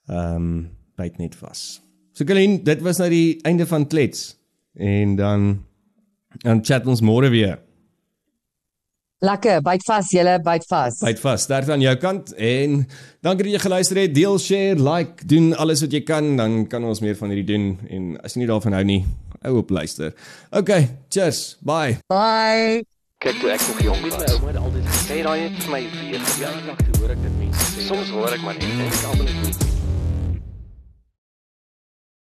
Ehm 0.08 0.36
um, 0.36 0.70
byt 0.96 1.18
net 1.18 1.36
vas. 1.36 1.82
So 2.14 2.26
Colleen, 2.26 2.64
dit 2.64 2.82
was 2.82 2.98
nou 2.98 3.10
die 3.10 3.40
einde 3.44 3.66
van 3.68 3.88
klets. 3.88 4.36
En 4.76 5.16
dan 5.16 5.64
dan 6.44 6.64
chat 6.64 6.88
ons 6.88 7.02
môre 7.02 7.30
weer. 7.30 7.60
Lekker, 9.22 9.60
byt 9.62 9.84
vas 9.86 10.08
julle, 10.10 10.32
byt 10.42 10.64
vas. 10.66 10.96
Byt 11.06 11.20
vas. 11.22 11.44
Sterk 11.46 11.68
aan 11.70 11.84
jou 11.84 11.94
kant 12.02 12.32
en 12.42 12.80
dankie 13.22 13.46
dat 13.46 13.54
jy 13.54 13.60
geluister 13.62 14.00
het. 14.02 14.16
Deel, 14.16 14.40
share, 14.42 14.80
like, 14.82 15.28
doen 15.30 15.52
alles 15.62 15.84
wat 15.86 15.94
jy 15.94 16.02
kan, 16.08 16.32
dan 16.40 16.64
kan 16.72 16.88
ons 16.90 17.04
meer 17.06 17.20
van 17.20 17.30
hierdie 17.30 17.46
doen 17.52 17.68
en 17.86 18.08
as 18.26 18.34
jy 18.34 18.42
nie 18.42 18.50
daarvan 18.50 18.74
hou 18.80 18.82
nie, 18.90 19.04
hou 19.46 19.60
op 19.62 19.70
luister. 19.78 20.16
Okay, 20.50 20.88
cheers. 21.14 21.60
Bye. 21.62 22.00
Bye. 22.10 22.82
Kyk 23.22 23.38
toe 23.44 23.52
ek 23.54 23.68
nog 23.68 23.84
jong 23.86 24.02
was. 24.08 24.18
My 24.18 24.32
ouma 24.34 24.50
het 24.56 24.58
altyd 24.64 24.90
gesê 24.90 25.20
daai 25.28 25.40
het 25.44 25.60
vir 25.60 25.76
my 25.76 25.84
weer 26.00 26.26
verjaardag 26.32 26.82
toe 26.88 27.04
hoor 27.04 27.14
ek 27.14 27.22
dit 27.28 27.38
mense 27.44 27.68
sê. 27.76 27.86
Soms 27.92 28.16
hoor 28.18 28.34
ek 28.40 28.48
maar 28.48 28.58
net 28.58 28.74
en 28.74 28.88
ek 28.88 29.06
almal 29.12 29.30
is 29.30 29.38
nie 29.38 29.71